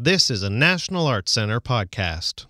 This 0.00 0.30
is 0.30 0.44
a 0.44 0.48
National 0.48 1.08
Arts 1.08 1.32
Center 1.32 1.60
podcast. 1.60 2.46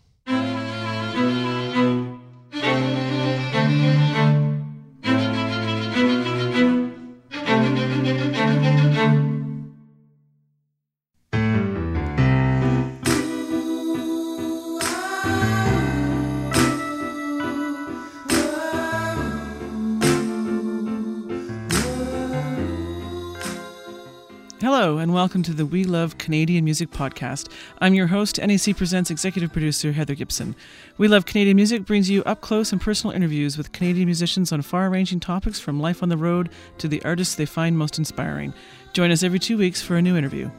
Welcome 25.39 25.55
to 25.55 25.57
the 25.57 25.66
We 25.66 25.84
Love 25.84 26.18
Canadian 26.18 26.64
Music 26.64 26.91
podcast. 26.91 27.48
I'm 27.80 27.95
your 27.95 28.09
host, 28.09 28.41
NAC 28.41 28.77
Presents 28.77 29.09
executive 29.09 29.53
producer 29.53 29.93
Heather 29.93 30.17
Gibson. 30.17 30.57
We 30.96 31.07
Love 31.07 31.26
Canadian 31.26 31.54
Music 31.54 31.85
brings 31.85 32.10
you 32.10 32.24
up 32.24 32.40
close 32.40 32.72
and 32.72 32.80
personal 32.80 33.14
interviews 33.14 33.56
with 33.56 33.70
Canadian 33.70 34.06
musicians 34.06 34.50
on 34.50 34.62
far 34.62 34.90
ranging 34.90 35.20
topics 35.20 35.60
from 35.60 35.78
life 35.78 36.02
on 36.02 36.08
the 36.08 36.16
road 36.16 36.50
to 36.78 36.88
the 36.88 37.00
artists 37.04 37.36
they 37.36 37.46
find 37.46 37.78
most 37.78 37.98
inspiring. 37.98 38.52
Join 38.94 39.12
us 39.12 39.22
every 39.22 39.38
two 39.38 39.56
weeks 39.56 39.80
for 39.80 39.94
a 39.94 40.02
new 40.02 40.16
interview. 40.16 40.50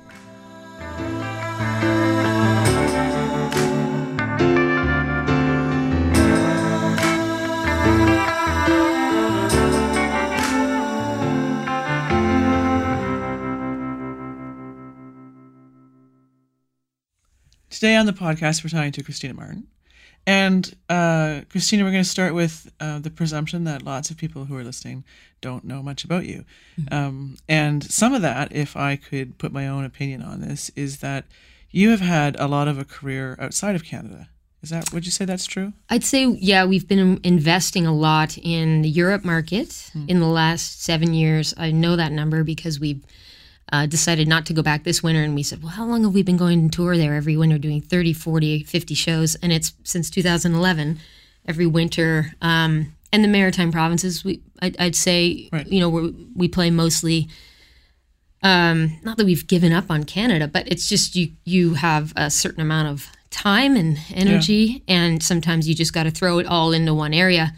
Today 17.69 17.95
on 17.95 18.07
the 18.07 18.13
podcast, 18.13 18.63
we're 18.63 18.69
talking 18.71 18.91
to 18.91 19.03
Christina 19.03 19.35
Martin. 19.35 19.67
And 20.25 20.75
uh, 20.89 21.41
Christina, 21.49 21.83
we're 21.83 21.91
going 21.91 22.03
to 22.03 22.09
start 22.09 22.33
with 22.33 22.71
uh, 22.79 22.97
the 22.99 23.11
presumption 23.11 23.63
that 23.65 23.83
lots 23.83 24.09
of 24.09 24.17
people 24.17 24.45
who 24.45 24.55
are 24.57 24.63
listening 24.63 25.03
don't 25.39 25.63
know 25.63 25.83
much 25.83 26.03
about 26.03 26.25
you. 26.25 26.45
Um, 26.91 27.37
and 27.47 27.83
some 27.83 28.13
of 28.13 28.23
that, 28.23 28.51
if 28.51 28.75
I 28.75 28.95
could 28.95 29.37
put 29.37 29.51
my 29.51 29.67
own 29.67 29.85
opinion 29.85 30.23
on 30.23 30.41
this, 30.41 30.71
is 30.75 30.97
that 30.97 31.25
you 31.69 31.91
have 31.91 32.01
had 32.01 32.35
a 32.39 32.47
lot 32.47 32.67
of 32.67 32.79
a 32.79 32.85
career 32.85 33.37
outside 33.39 33.75
of 33.75 33.83
Canada. 33.83 34.29
Is 34.61 34.71
that, 34.71 34.91
would 34.91 35.05
you 35.05 35.11
say 35.11 35.25
that's 35.25 35.45
true? 35.45 35.73
I'd 35.89 36.03
say, 36.03 36.25
yeah, 36.25 36.65
we've 36.65 36.87
been 36.87 37.19
investing 37.23 37.85
a 37.85 37.93
lot 37.93 38.37
in 38.37 38.81
the 38.81 38.89
Europe 38.89 39.23
market 39.23 39.91
in 40.07 40.19
the 40.19 40.27
last 40.27 40.83
seven 40.83 41.13
years. 41.13 41.53
I 41.55 41.71
know 41.71 41.95
that 41.95 42.11
number 42.11 42.43
because 42.43 42.79
we've 42.79 43.05
uh, 43.71 43.85
decided 43.85 44.27
not 44.27 44.45
to 44.47 44.53
go 44.53 44.61
back 44.61 44.83
this 44.83 45.01
winter. 45.03 45.23
And 45.23 45.35
we 45.35 45.43
said, 45.43 45.61
well, 45.61 45.71
how 45.71 45.85
long 45.85 46.03
have 46.03 46.13
we 46.13 46.23
been 46.23 46.37
going 46.37 46.63
on 46.63 46.69
tour 46.69 46.97
there 46.97 47.15
every 47.15 47.37
winter, 47.37 47.57
doing 47.57 47.81
30, 47.81 48.13
40, 48.13 48.63
50 48.63 48.93
shows? 48.95 49.35
And 49.35 49.51
it's 49.51 49.73
since 49.83 50.09
2011, 50.09 50.99
every 51.47 51.65
winter. 51.67 52.33
Um, 52.41 52.95
and 53.11 53.23
the 53.23 53.27
maritime 53.27 53.71
provinces, 53.71 54.23
we, 54.23 54.41
I'd, 54.61 54.77
I'd 54.79 54.95
say, 54.95 55.49
Right. 55.51 55.67
you 55.67 55.79
know, 55.79 55.89
we 55.89 56.11
we 56.35 56.47
play 56.47 56.69
mostly 56.69 57.27
um, 58.41 58.97
not 59.03 59.17
that 59.17 59.25
we've 59.25 59.47
given 59.47 59.73
up 59.73 59.91
on 59.91 60.03
Canada, 60.05 60.47
but 60.47 60.67
it's 60.71 60.87
just 60.87 61.15
you 61.15 61.31
you 61.43 61.73
have 61.73 62.13
a 62.15 62.29
certain 62.29 62.61
amount 62.61 62.87
of 62.87 63.11
time 63.31 63.75
and 63.75 63.97
energy, 64.13 64.83
and 64.87 65.21
sometimes 65.21 65.67
you 65.67 65.75
just 65.75 65.93
got 65.93 66.03
to 66.03 66.11
throw 66.11 66.39
it 66.39 66.45
all 66.47 66.71
into 66.71 66.93
one 66.93 67.13
area. 67.13 67.53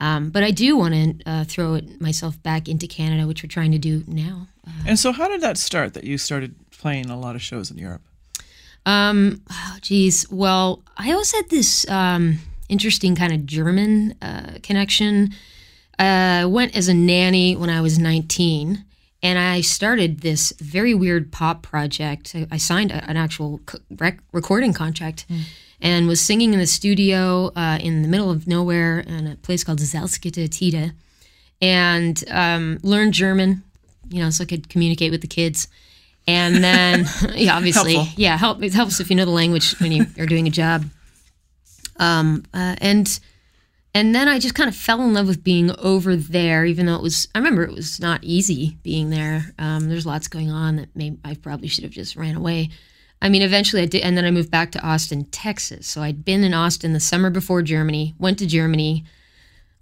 Um, 0.00 0.30
but 0.30 0.42
I 0.42 0.50
do 0.50 0.76
want 0.76 0.94
to 0.94 1.30
uh, 1.30 1.44
throw 1.44 1.74
it 1.74 2.00
myself 2.00 2.40
back 2.42 2.68
into 2.68 2.86
Canada, 2.86 3.26
which 3.26 3.42
we're 3.42 3.48
trying 3.48 3.72
to 3.72 3.78
do 3.78 4.04
now. 4.06 4.46
And 4.86 4.98
so, 4.98 5.12
how 5.12 5.28
did 5.28 5.40
that 5.40 5.56
start 5.56 5.94
that 5.94 6.04
you 6.04 6.18
started 6.18 6.54
playing 6.70 7.08
a 7.08 7.18
lot 7.18 7.34
of 7.34 7.42
shows 7.42 7.70
in 7.70 7.78
Europe? 7.78 8.02
Um, 8.84 9.42
oh, 9.50 9.76
geez. 9.80 10.30
Well, 10.30 10.82
I 10.96 11.12
always 11.12 11.32
had 11.32 11.48
this 11.50 11.88
um, 11.90 12.38
interesting 12.68 13.14
kind 13.14 13.32
of 13.32 13.46
German 13.46 14.14
uh, 14.20 14.58
connection. 14.62 15.30
Uh, 15.98 16.42
I 16.42 16.46
went 16.46 16.76
as 16.76 16.88
a 16.88 16.94
nanny 16.94 17.56
when 17.56 17.70
I 17.70 17.80
was 17.80 17.98
19, 17.98 18.84
and 19.22 19.38
I 19.38 19.60
started 19.60 20.20
this 20.20 20.52
very 20.60 20.94
weird 20.94 21.32
pop 21.32 21.62
project. 21.62 22.32
I, 22.34 22.46
I 22.50 22.56
signed 22.58 22.90
a, 22.92 23.08
an 23.08 23.16
actual 23.16 23.60
rec- 23.90 24.20
recording 24.32 24.72
contract 24.72 25.26
and 25.80 26.06
was 26.08 26.20
singing 26.20 26.52
in 26.52 26.58
the 26.58 26.66
studio 26.66 27.52
uh, 27.54 27.78
in 27.80 28.02
the 28.02 28.08
middle 28.08 28.30
of 28.30 28.46
nowhere 28.46 29.00
in 29.00 29.26
a 29.26 29.36
place 29.36 29.62
called 29.64 29.78
Zelskite 29.78 30.50
Tide 30.50 30.92
and 31.60 32.24
um, 32.30 32.78
learned 32.82 33.12
German, 33.14 33.62
you 34.08 34.22
know, 34.22 34.30
so 34.30 34.42
I 34.42 34.46
could 34.46 34.68
communicate 34.68 35.10
with 35.10 35.20
the 35.20 35.26
kids. 35.28 35.68
And 36.26 36.56
then, 36.64 37.06
yeah, 37.34 37.56
obviously, 37.56 37.94
Helpful. 37.94 38.14
yeah, 38.16 38.36
help. 38.36 38.62
It 38.62 38.74
helps 38.74 39.00
if 39.00 39.10
you 39.10 39.16
know 39.16 39.24
the 39.24 39.30
language 39.30 39.78
when 39.80 39.92
you 39.92 40.06
are 40.18 40.26
doing 40.26 40.46
a 40.46 40.50
job. 40.50 40.84
Um, 41.98 42.44
uh, 42.52 42.76
and 42.78 43.18
and 43.94 44.14
then 44.14 44.28
I 44.28 44.38
just 44.38 44.54
kind 44.54 44.68
of 44.68 44.76
fell 44.76 45.00
in 45.00 45.14
love 45.14 45.26
with 45.26 45.42
being 45.42 45.70
over 45.78 46.16
there, 46.16 46.66
even 46.66 46.84
though 46.84 46.96
it 46.96 47.02
was. 47.02 47.28
I 47.34 47.38
remember 47.38 47.62
it 47.62 47.72
was 47.72 47.98
not 48.00 48.22
easy 48.22 48.76
being 48.82 49.08
there. 49.08 49.54
Um, 49.58 49.88
there's 49.88 50.04
lots 50.04 50.28
going 50.28 50.50
on 50.50 50.76
that 50.76 50.94
may 50.94 51.16
I 51.24 51.34
probably 51.34 51.68
should 51.68 51.84
have 51.84 51.92
just 51.92 52.16
ran 52.16 52.36
away. 52.36 52.68
I 53.22 53.28
mean, 53.28 53.42
eventually 53.42 53.82
I 53.82 53.86
did, 53.86 54.02
and 54.02 54.16
then 54.16 54.24
I 54.24 54.30
moved 54.30 54.50
back 54.50 54.70
to 54.72 54.80
Austin, 54.86 55.24
Texas. 55.26 55.86
So 55.86 56.02
I'd 56.02 56.24
been 56.24 56.44
in 56.44 56.54
Austin 56.54 56.92
the 56.92 57.00
summer 57.00 57.30
before 57.30 57.62
Germany. 57.62 58.14
Went 58.18 58.38
to 58.40 58.46
Germany, 58.46 59.04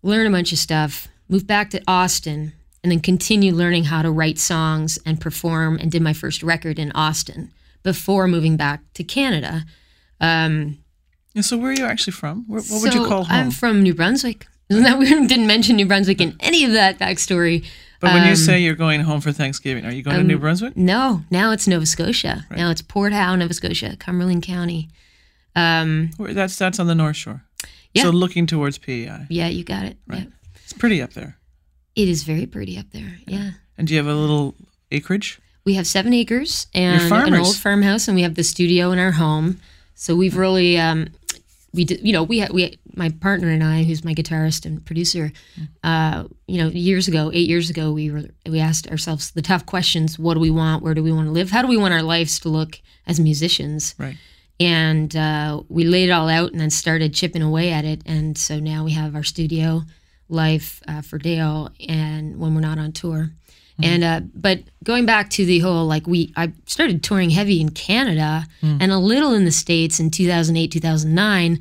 learned 0.02 0.28
a 0.28 0.36
bunch 0.36 0.52
of 0.52 0.58
stuff, 0.58 1.08
moved 1.28 1.46
back 1.46 1.70
to 1.70 1.82
Austin, 1.88 2.52
and 2.82 2.92
then 2.92 3.00
continued 3.00 3.54
learning 3.54 3.84
how 3.84 4.02
to 4.02 4.10
write 4.10 4.38
songs 4.38 4.98
and 5.04 5.20
perform 5.20 5.78
and 5.78 5.90
did 5.90 6.02
my 6.02 6.12
first 6.12 6.42
record 6.42 6.78
in 6.78 6.92
Austin 6.92 7.52
before 7.82 8.28
moving 8.28 8.56
back 8.56 8.80
to 8.94 9.02
Canada. 9.04 9.64
Um, 10.20 10.78
And 11.34 11.44
so, 11.44 11.56
where 11.56 11.70
are 11.70 11.74
you 11.74 11.84
actually 11.86 12.12
from? 12.12 12.44
Where, 12.46 12.62
what 12.62 12.82
would 12.82 12.94
you 12.94 13.06
call 13.06 13.24
home? 13.24 13.36
I'm 13.36 13.50
from 13.50 13.82
New 13.82 13.94
Brunswick. 13.94 14.46
Isn't 14.70 14.84
that 14.84 14.98
weird? 14.98 15.28
Didn't 15.28 15.46
mention 15.46 15.76
New 15.76 15.86
Brunswick 15.86 16.20
in 16.20 16.36
any 16.40 16.64
of 16.64 16.72
that 16.72 16.98
backstory. 16.98 17.64
But 18.00 18.12
when 18.12 18.24
you 18.24 18.30
um, 18.30 18.36
say 18.36 18.60
you're 18.60 18.74
going 18.74 19.00
home 19.00 19.20
for 19.20 19.32
Thanksgiving, 19.32 19.84
are 19.86 19.92
you 19.92 20.02
going 20.02 20.16
to 20.16 20.22
New 20.24 20.38
Brunswick? 20.38 20.76
No, 20.76 21.22
now 21.30 21.52
it's 21.52 21.66
Nova 21.66 21.86
Scotia. 21.86 22.46
Now 22.50 22.70
it's 22.70 22.82
Port 22.82 23.12
Howe, 23.12 23.34
Nova 23.36 23.54
Scotia, 23.54 23.96
Cumberland 23.98 24.42
County. 24.42 24.88
Um, 25.56 26.10
That's 26.18 26.56
that's 26.58 26.80
on 26.80 26.86
the 26.86 26.94
North 26.94 27.16
Shore. 27.16 27.44
Yeah. 27.92 28.02
So 28.04 28.10
looking 28.10 28.46
towards 28.46 28.76
PEI. 28.78 29.26
yeah, 29.30 29.46
you 29.48 29.62
got 29.64 29.84
it. 29.84 29.96
Right. 30.06 30.22
Yeah. 30.24 30.52
It's 30.64 30.72
pretty 30.72 31.00
up 31.00 31.12
there. 31.12 31.38
It 31.94 32.08
is 32.08 32.24
very 32.24 32.46
pretty 32.46 32.76
up 32.76 32.86
there. 32.90 33.18
Yeah. 33.26 33.52
And 33.78 33.86
do 33.86 33.94
you 33.94 33.98
have 33.98 34.08
a 34.08 34.14
little 34.14 34.56
acreage? 34.90 35.40
We 35.64 35.74
have 35.74 35.86
seven 35.86 36.12
acres 36.12 36.66
and 36.74 37.00
an 37.12 37.34
old 37.34 37.56
farmhouse, 37.56 38.08
and 38.08 38.14
we 38.16 38.22
have 38.22 38.34
the 38.34 38.42
studio 38.44 38.90
in 38.90 38.98
our 38.98 39.12
home. 39.12 39.60
So 39.94 40.14
we've 40.16 40.36
really, 40.36 40.76
um, 40.76 41.08
we 41.74 41.84
did, 41.84 42.06
you 42.06 42.12
know, 42.12 42.22
we 42.22 42.38
had, 42.38 42.52
we, 42.52 42.78
my 42.94 43.10
partner 43.10 43.48
and 43.50 43.62
I, 43.62 43.82
who's 43.82 44.04
my 44.04 44.14
guitarist 44.14 44.64
and 44.64 44.84
producer, 44.84 45.32
uh, 45.82 46.24
you 46.46 46.58
know, 46.58 46.68
years 46.68 47.08
ago, 47.08 47.30
eight 47.34 47.48
years 47.48 47.68
ago, 47.68 47.92
we 47.92 48.10
were, 48.10 48.22
we 48.48 48.60
asked 48.60 48.86
ourselves 48.88 49.32
the 49.32 49.42
tough 49.42 49.66
questions: 49.66 50.18
What 50.18 50.34
do 50.34 50.40
we 50.40 50.50
want? 50.50 50.82
Where 50.82 50.94
do 50.94 51.02
we 51.02 51.12
want 51.12 51.26
to 51.26 51.32
live? 51.32 51.50
How 51.50 51.62
do 51.62 51.68
we 51.68 51.76
want 51.76 51.92
our 51.92 52.02
lives 52.02 52.38
to 52.40 52.48
look 52.48 52.80
as 53.06 53.18
musicians? 53.20 53.94
Right. 53.98 54.16
and 54.60 55.14
uh, 55.16 55.62
we 55.68 55.84
laid 55.84 56.08
it 56.10 56.12
all 56.12 56.28
out 56.28 56.52
and 56.52 56.60
then 56.60 56.70
started 56.70 57.12
chipping 57.12 57.42
away 57.42 57.72
at 57.72 57.84
it 57.84 58.02
and 58.06 58.38
so 58.38 58.60
now 58.60 58.84
we 58.84 58.92
have 58.92 59.16
our 59.16 59.24
studio 59.24 59.82
life 60.28 60.80
uh, 60.86 61.02
for 61.02 61.18
dale 61.18 61.70
and 61.88 62.38
when 62.38 62.54
we're 62.54 62.60
not 62.60 62.78
on 62.78 62.92
tour 62.92 63.30
and 63.82 64.04
uh, 64.04 64.20
but 64.34 64.60
going 64.84 65.04
back 65.06 65.30
to 65.30 65.44
the 65.44 65.58
whole 65.58 65.86
like 65.86 66.06
we 66.06 66.32
i 66.36 66.52
started 66.66 67.02
touring 67.02 67.30
heavy 67.30 67.60
in 67.60 67.70
canada 67.70 68.46
and 68.80 68.92
a 68.92 68.98
little 68.98 69.32
in 69.34 69.44
the 69.44 69.50
states 69.50 69.98
in 69.98 70.10
2008 70.10 70.70
2009 70.70 71.58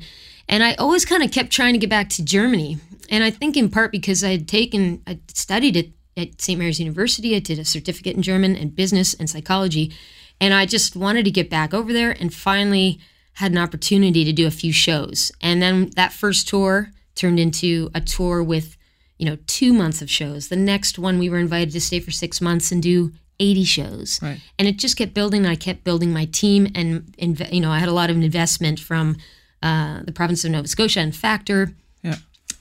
and 0.48 0.62
i 0.62 0.74
always 0.74 1.04
kind 1.04 1.22
of 1.22 1.32
kept 1.32 1.50
trying 1.50 1.72
to 1.72 1.78
get 1.78 1.90
back 1.90 2.08
to 2.08 2.24
germany. 2.24 2.78
And 3.10 3.24
i 3.24 3.30
think 3.30 3.56
in 3.56 3.68
part 3.68 3.90
because 3.90 4.22
i 4.22 4.30
had 4.30 4.46
taken 4.46 5.02
i 5.06 5.18
studied 5.28 5.76
it 5.76 5.90
at 6.16 6.40
st 6.40 6.58
mary's 6.58 6.78
university. 6.78 7.34
I 7.34 7.40
did 7.40 7.58
a 7.58 7.64
certificate 7.64 8.16
in 8.16 8.22
german 8.22 8.56
and 8.56 8.74
business 8.74 9.14
and 9.14 9.28
psychology. 9.28 9.92
And 10.40 10.52
I 10.52 10.66
just 10.66 10.96
wanted 10.96 11.24
to 11.24 11.30
get 11.30 11.48
back 11.48 11.72
over 11.72 11.92
there 11.92 12.10
and 12.10 12.32
finally 12.32 12.98
had 13.34 13.52
an 13.52 13.58
opportunity 13.58 14.24
to 14.24 14.32
do 14.32 14.46
a 14.46 14.50
few 14.50 14.72
shows. 14.72 15.32
And 15.40 15.60
then 15.60 15.90
that 15.96 16.12
first 16.12 16.48
tour 16.48 16.90
turned 17.14 17.38
into 17.38 17.90
a 17.94 18.00
tour 18.00 18.42
with, 18.42 18.76
you 19.18 19.26
know, 19.26 19.36
two 19.46 19.72
months 19.72 20.02
of 20.02 20.10
shows. 20.10 20.48
The 20.48 20.56
next 20.56 20.98
one 20.98 21.18
we 21.18 21.28
were 21.28 21.38
invited 21.38 21.72
to 21.72 21.80
stay 21.80 22.00
for 22.00 22.10
six 22.10 22.40
months 22.40 22.72
and 22.72 22.82
do 22.82 23.12
80 23.40 23.64
shows. 23.64 24.20
Right. 24.22 24.40
And 24.58 24.68
it 24.68 24.78
just 24.78 24.96
kept 24.96 25.14
building. 25.14 25.46
I 25.46 25.54
kept 25.56 25.84
building 25.84 26.12
my 26.12 26.24
team 26.26 26.68
and, 26.74 27.14
you 27.50 27.60
know, 27.60 27.70
I 27.70 27.78
had 27.78 27.88
a 27.88 27.92
lot 27.92 28.10
of 28.10 28.16
investment 28.16 28.78
from 28.80 29.16
uh, 29.62 30.02
the 30.04 30.12
province 30.12 30.44
of 30.44 30.50
Nova 30.50 30.68
Scotia 30.68 31.00
and 31.00 31.14
Factor 31.14 31.74
Yeah. 32.02 32.16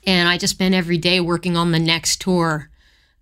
and 0.07 0.27
I 0.29 0.37
just 0.37 0.53
spent 0.55 0.73
every 0.73 0.97
day 0.97 1.19
working 1.19 1.57
on 1.57 1.71
the 1.71 1.79
next 1.79 2.21
tour 2.21 2.69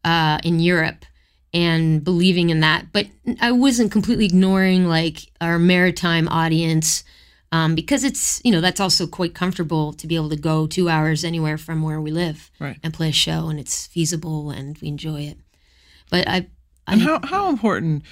uh, 0.03 0.37
in 0.43 0.59
Europe 0.59 1.05
and 1.53 2.03
believing 2.03 2.49
in 2.51 2.59
that. 2.61 2.87
But 2.93 3.07
I 3.41 3.51
wasn't 3.51 3.91
completely 3.91 4.25
ignoring 4.25 4.87
like 4.87 5.31
our 5.41 5.57
maritime 5.59 6.27
audience 6.29 7.03
um, 7.51 7.75
because 7.75 8.03
it's 8.03 8.41
you 8.45 8.51
know 8.51 8.61
that's 8.61 8.79
also 8.79 9.07
quite 9.07 9.33
comfortable 9.33 9.93
to 9.93 10.07
be 10.07 10.15
able 10.15 10.29
to 10.29 10.35
go 10.37 10.67
two 10.67 10.87
hours 10.89 11.23
anywhere 11.23 11.57
from 11.57 11.81
where 11.81 11.99
we 12.01 12.11
live 12.11 12.49
Right. 12.59 12.77
and 12.83 12.93
play 12.93 13.09
a 13.09 13.13
show 13.13 13.49
and 13.49 13.59
it's 13.59 13.87
feasible 13.87 14.49
and 14.51 14.77
we 14.81 14.87
enjoy 14.87 15.21
it. 15.21 15.37
But 16.09 16.27
I, 16.27 16.47
I 16.87 16.93
And 16.93 17.01
how 17.01 17.19
how 17.23 17.49
important 17.49 18.03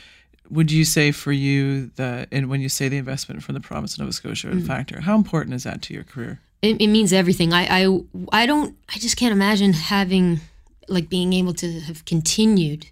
would 0.50 0.72
you 0.72 0.84
say 0.86 1.12
for 1.12 1.32
you 1.32 1.88
that 1.96 2.28
and 2.32 2.50
when 2.50 2.60
you 2.62 2.70
say 2.70 2.90
the 2.90 2.98
investment 2.98 3.44
from 3.44 3.54
the 3.56 3.62
province 3.62 3.94
of 3.94 4.00
Nova 4.00 4.14
Scotia 4.14 4.48
Mm. 4.48 4.62
the 4.62 4.66
factor, 4.68 5.02
how 5.02 5.16
important 5.16 5.54
is 5.56 5.64
that 5.64 5.82
to 5.84 5.94
your 5.94 6.04
career? 6.04 6.40
it, 6.62 6.82
it 6.82 6.88
means 6.88 7.14
everything. 7.14 7.54
I, 7.54 7.64
I 7.86 8.00
I 8.42 8.46
don't 8.46 8.76
I 8.94 9.00
just 9.00 9.16
can't 9.16 9.32
imagine 9.32 9.74
having 9.74 10.42
like 10.90 11.08
being 11.08 11.32
able 11.34 11.54
to 11.54 11.80
have 11.82 12.04
continued 12.06 12.88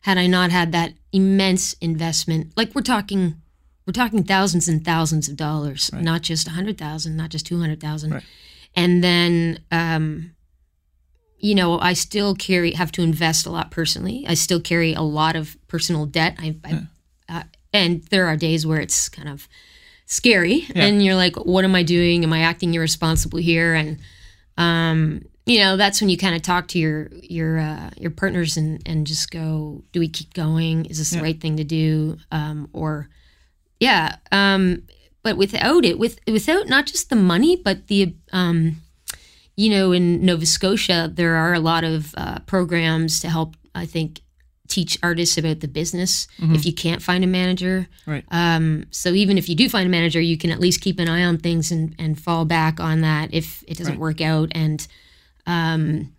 had 0.00 0.18
I 0.18 0.26
not 0.26 0.50
had 0.50 0.72
that 0.72 0.92
immense 1.12 1.74
investment. 1.80 2.52
Like 2.56 2.74
we're 2.74 2.82
talking 2.82 3.34
we're 3.86 3.92
talking 3.92 4.24
thousands 4.24 4.68
and 4.68 4.84
thousands 4.84 5.28
of 5.28 5.36
dollars, 5.36 5.90
not 5.92 6.22
just 6.22 6.48
a 6.48 6.50
hundred 6.50 6.76
thousand, 6.76 7.16
not 7.16 7.30
just 7.30 7.46
two 7.46 7.60
hundred 7.60 7.80
thousand. 7.80 8.12
Right. 8.12 8.24
And 8.74 9.02
then 9.02 9.60
um 9.70 10.32
you 11.38 11.54
know, 11.54 11.78
I 11.78 11.92
still 11.92 12.34
carry 12.34 12.72
have 12.72 12.90
to 12.92 13.02
invest 13.02 13.46
a 13.46 13.50
lot 13.50 13.70
personally. 13.70 14.24
I 14.26 14.34
still 14.34 14.60
carry 14.60 14.94
a 14.94 15.02
lot 15.02 15.36
of 15.36 15.56
personal 15.68 16.06
debt. 16.06 16.34
I, 16.38 16.56
I 16.64 16.86
uh, 17.28 17.42
and 17.72 18.02
there 18.04 18.26
are 18.26 18.36
days 18.36 18.66
where 18.66 18.80
it's 18.80 19.08
kind 19.08 19.28
of 19.28 19.48
scary 20.06 20.66
and 20.74 21.04
you're 21.04 21.16
like 21.16 21.34
what 21.34 21.64
am 21.64 21.74
i 21.74 21.82
doing 21.82 22.22
am 22.22 22.32
i 22.32 22.38
acting 22.40 22.72
irresponsible 22.74 23.40
here 23.40 23.74
and 23.74 23.98
um 24.56 25.20
you 25.46 25.58
know 25.58 25.76
that's 25.76 26.00
when 26.00 26.08
you 26.08 26.16
kind 26.16 26.36
of 26.36 26.42
talk 26.42 26.68
to 26.68 26.78
your 26.78 27.08
your 27.22 27.58
uh, 27.58 27.90
your 27.96 28.12
partners 28.12 28.56
and 28.56 28.80
and 28.86 29.04
just 29.04 29.32
go 29.32 29.82
do 29.90 29.98
we 29.98 30.08
keep 30.08 30.32
going 30.32 30.84
is 30.86 30.98
this 30.98 31.10
the 31.10 31.20
right 31.20 31.40
thing 31.40 31.56
to 31.56 31.64
do 31.64 32.16
um 32.30 32.68
or 32.72 33.08
yeah 33.80 34.16
um 34.32 34.82
but 35.22 35.36
without 35.36 35.84
it 35.84 35.98
with 35.98 36.18
without 36.26 36.68
not 36.68 36.86
just 36.86 37.10
the 37.10 37.16
money 37.16 37.56
but 37.56 37.86
the 37.88 38.14
um 38.32 38.76
you 39.56 39.70
know 39.70 39.92
in 39.92 40.24
nova 40.24 40.46
scotia 40.46 41.10
there 41.12 41.34
are 41.36 41.54
a 41.54 41.60
lot 41.60 41.84
of 41.84 42.14
uh, 42.16 42.38
programs 42.46 43.20
to 43.20 43.28
help 43.28 43.54
i 43.74 43.84
think 43.86 44.20
teach 44.68 44.98
artists 45.02 45.38
about 45.38 45.60
the 45.60 45.68
business 45.68 46.26
if 46.54 46.66
you 46.66 46.72
can't 46.74 47.00
find 47.02 47.22
a 47.22 47.26
manager 47.26 47.86
Right. 48.04 48.24
um, 48.30 48.84
so 48.90 49.10
even 49.10 49.38
if 49.38 49.48
you 49.48 49.54
do 49.54 49.68
find 49.68 49.86
a 49.86 49.90
manager, 49.90 50.20
you 50.20 50.36
can 50.36 50.50
at 50.50 50.58
least 50.60 50.80
keep 50.80 50.98
an 50.98 51.08
eye 51.08 51.22
on 51.24 51.38
things 51.38 51.70
and, 51.72 51.94
and 51.98 52.20
fall 52.20 52.44
back 52.44 52.80
on 52.80 53.00
that 53.02 53.32
if 53.32 53.62
it 53.68 53.78
doesn't 53.78 53.94
Right. 53.94 54.00
work 54.00 54.20
out. 54.20 54.48
And 54.52 54.86
um, 55.46 56.12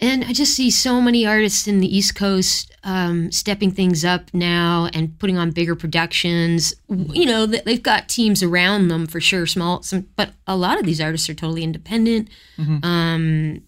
and 0.00 0.24
I 0.24 0.32
just 0.32 0.54
see 0.54 0.70
so 0.70 1.00
many 1.00 1.24
artists 1.26 1.66
in 1.66 1.80
the 1.80 1.96
East 1.96 2.14
Coast 2.14 2.72
um, 2.82 3.30
stepping 3.32 3.70
things 3.70 4.04
up 4.04 4.32
now 4.34 4.88
and 4.92 5.18
putting 5.18 5.38
on 5.38 5.50
bigger 5.52 5.74
productions. 5.74 6.74
You 6.88 7.26
know, 7.26 7.46
they've 7.46 7.82
got 7.82 8.08
teams 8.08 8.42
around 8.42 8.88
them 8.88 9.06
for 9.06 9.20
sure, 9.20 9.46
small, 9.46 9.82
some, 9.82 10.08
but 10.16 10.32
a 10.46 10.56
lot 10.56 10.78
of 10.78 10.84
these 10.84 11.00
artists 11.00 11.30
are 11.30 11.34
totally 11.34 11.62
independent. 11.62 12.28
Um, 12.82 13.62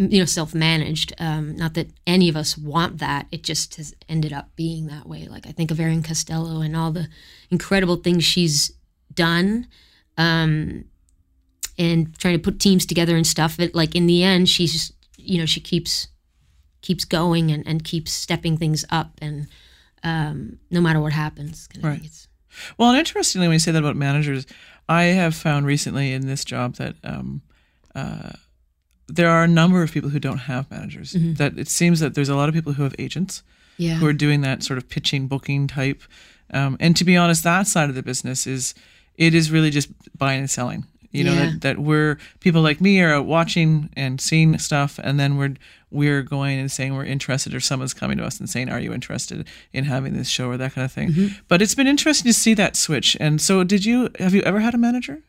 you 0.00 0.20
know, 0.20 0.26
self-managed. 0.26 1.12
Um, 1.18 1.56
not 1.56 1.74
that 1.74 1.88
any 2.06 2.28
of 2.28 2.36
us 2.36 2.56
want 2.56 2.98
that. 2.98 3.26
It 3.32 3.42
just 3.42 3.76
has 3.76 3.94
ended 4.08 4.32
up 4.32 4.54
being 4.54 4.86
that 4.86 5.08
way. 5.08 5.26
Like 5.26 5.46
I 5.46 5.50
think 5.50 5.70
of 5.70 5.80
Erin 5.80 6.04
Costello 6.04 6.60
and 6.60 6.76
all 6.76 6.92
the 6.92 7.08
incredible 7.50 7.96
things 7.96 8.22
she's 8.22 8.72
done, 9.12 9.66
um, 10.16 10.84
and 11.78 12.16
trying 12.18 12.36
to 12.36 12.42
put 12.42 12.60
teams 12.60 12.86
together 12.86 13.16
and 13.16 13.26
stuff. 13.26 13.56
But 13.56 13.74
like 13.74 13.96
in 13.96 14.06
the 14.06 14.22
end, 14.22 14.48
she's 14.48 14.72
just, 14.72 14.92
you 15.18 15.38
know 15.38 15.46
she 15.46 15.60
keeps 15.60 16.08
keeps 16.80 17.04
going 17.04 17.50
and, 17.50 17.66
and 17.66 17.84
keeps 17.84 18.12
stepping 18.12 18.56
things 18.56 18.84
up, 18.90 19.12
and 19.20 19.48
um, 20.02 20.58
no 20.70 20.80
matter 20.80 21.00
what 21.00 21.12
happens 21.12 21.68
Right. 21.82 22.26
Well, 22.76 22.90
and 22.90 22.98
interestingly, 22.98 23.46
when 23.46 23.54
you 23.54 23.60
say 23.60 23.72
that 23.72 23.78
about 23.78 23.96
managers, 23.96 24.46
I 24.88 25.04
have 25.04 25.34
found 25.34 25.66
recently 25.66 26.12
in 26.12 26.26
this 26.26 26.44
job 26.44 26.76
that 26.76 26.96
um, 27.04 27.42
uh, 27.94 28.30
there 29.06 29.28
are 29.28 29.44
a 29.44 29.48
number 29.48 29.82
of 29.82 29.92
people 29.92 30.10
who 30.10 30.18
don't 30.18 30.38
have 30.38 30.70
managers. 30.70 31.12
That 31.34 31.58
it 31.58 31.68
seems 31.68 32.00
that 32.00 32.14
there's 32.14 32.28
a 32.28 32.36
lot 32.36 32.48
of 32.48 32.54
people 32.54 32.72
who 32.72 32.82
have 32.84 32.94
agents 32.98 33.42
yeah. 33.76 33.94
who 33.94 34.06
are 34.06 34.12
doing 34.12 34.42
that 34.42 34.62
sort 34.62 34.78
of 34.78 34.88
pitching, 34.88 35.26
booking 35.26 35.66
type. 35.66 36.02
Um, 36.52 36.76
and 36.80 36.96
to 36.96 37.04
be 37.04 37.16
honest, 37.16 37.44
that 37.44 37.66
side 37.66 37.88
of 37.88 37.94
the 37.94 38.02
business 38.02 38.46
is 38.46 38.74
it 39.14 39.34
is 39.34 39.50
really 39.50 39.70
just 39.70 39.90
buying 40.16 40.40
and 40.40 40.50
selling. 40.50 40.86
You 41.10 41.24
know 41.24 41.32
Yeah. 41.32 41.44
that, 41.50 41.60
that 41.62 41.78
we're 41.78 42.18
people 42.40 42.60
like 42.60 42.80
me 42.80 43.00
are 43.00 43.14
out 43.14 43.26
watching 43.26 43.88
and 43.96 44.20
seeing 44.20 44.58
stuff, 44.58 44.98
and 45.02 45.18
then 45.18 45.36
we're 45.38 45.54
we're 45.90 46.22
going 46.22 46.58
and 46.58 46.70
saying 46.70 46.94
we're 46.94 47.04
interested, 47.06 47.54
or 47.54 47.60
someone's 47.60 47.94
coming 47.94 48.18
to 48.18 48.24
us 48.24 48.38
and 48.40 48.48
saying, 48.50 48.68
"Are 48.68 48.78
you 48.80 48.92
interested 48.92 49.46
in 49.72 49.84
having 49.84 50.12
this 50.14 50.28
show?" 50.28 50.48
or 50.50 50.56
that 50.58 50.74
kind 50.74 50.84
of 50.84 50.92
thing. 50.92 51.08
Mm-hmm. 51.12 51.34
But 51.48 51.62
it's 51.62 51.74
been 51.74 51.86
interesting 51.86 52.28
to 52.30 52.38
see 52.38 52.52
that 52.54 52.76
switch. 52.76 53.16
And 53.20 53.40
so, 53.40 53.64
did 53.64 53.84
you 53.86 54.10
have 54.18 54.34
you 54.34 54.42
ever 54.42 54.60
had 54.60 54.74
a 54.74 54.78
manager? 54.78 55.22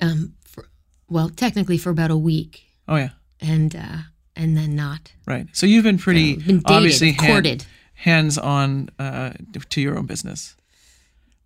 um, 0.00 0.34
for, 0.44 0.68
well, 1.08 1.28
technically 1.30 1.78
for 1.78 1.90
about 1.90 2.10
a 2.10 2.16
week, 2.16 2.64
Oh 2.88 2.96
yeah, 2.96 3.10
and 3.40 3.74
uh, 3.74 3.98
and 4.36 4.56
then 4.56 4.76
not. 4.76 5.12
right. 5.26 5.46
So 5.52 5.66
you've 5.66 5.84
been 5.84 5.98
pretty 5.98 6.34
So, 6.40 6.46
been 6.46 6.56
dated, 6.58 6.70
obviously 6.70 7.12
courted. 7.14 7.64
hands 7.94 8.38
on 8.38 8.90
uh, 8.98 9.32
to 9.70 9.80
your 9.80 9.98
own 9.98 10.06
business, 10.06 10.55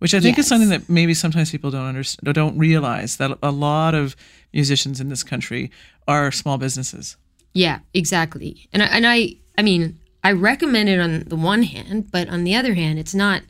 which 0.01 0.15
I 0.15 0.19
think 0.19 0.39
is 0.39 0.47
something 0.47 0.69
that 0.69 0.89
maybe 0.89 1.13
sometimes 1.13 1.51
people 1.51 1.69
don't 1.69 1.85
understand, 1.85 2.33
don't 2.33 2.57
realize 2.57 3.17
that 3.17 3.37
a 3.43 3.51
lot 3.51 3.93
of 3.93 4.15
musicians 4.51 4.99
in 4.99 5.09
this 5.09 5.21
country 5.21 5.69
are 6.07 6.31
small 6.31 6.57
businesses. 6.57 7.17
Yeah, 7.53 7.81
exactly. 7.93 8.67
And 8.73 8.81
I, 8.81 8.85
and 8.87 9.05
I 9.05 9.35
I 9.59 9.61
mean, 9.61 9.99
I 10.23 10.31
recommend 10.31 10.89
it 10.89 10.99
on 10.99 11.25
the 11.27 11.35
one 11.35 11.61
hand, 11.61 12.09
but 12.09 12.29
on 12.29 12.45
the 12.45 12.55
other 12.55 12.73
hand, 12.73 12.97
it's 12.97 13.13
not 13.13 13.43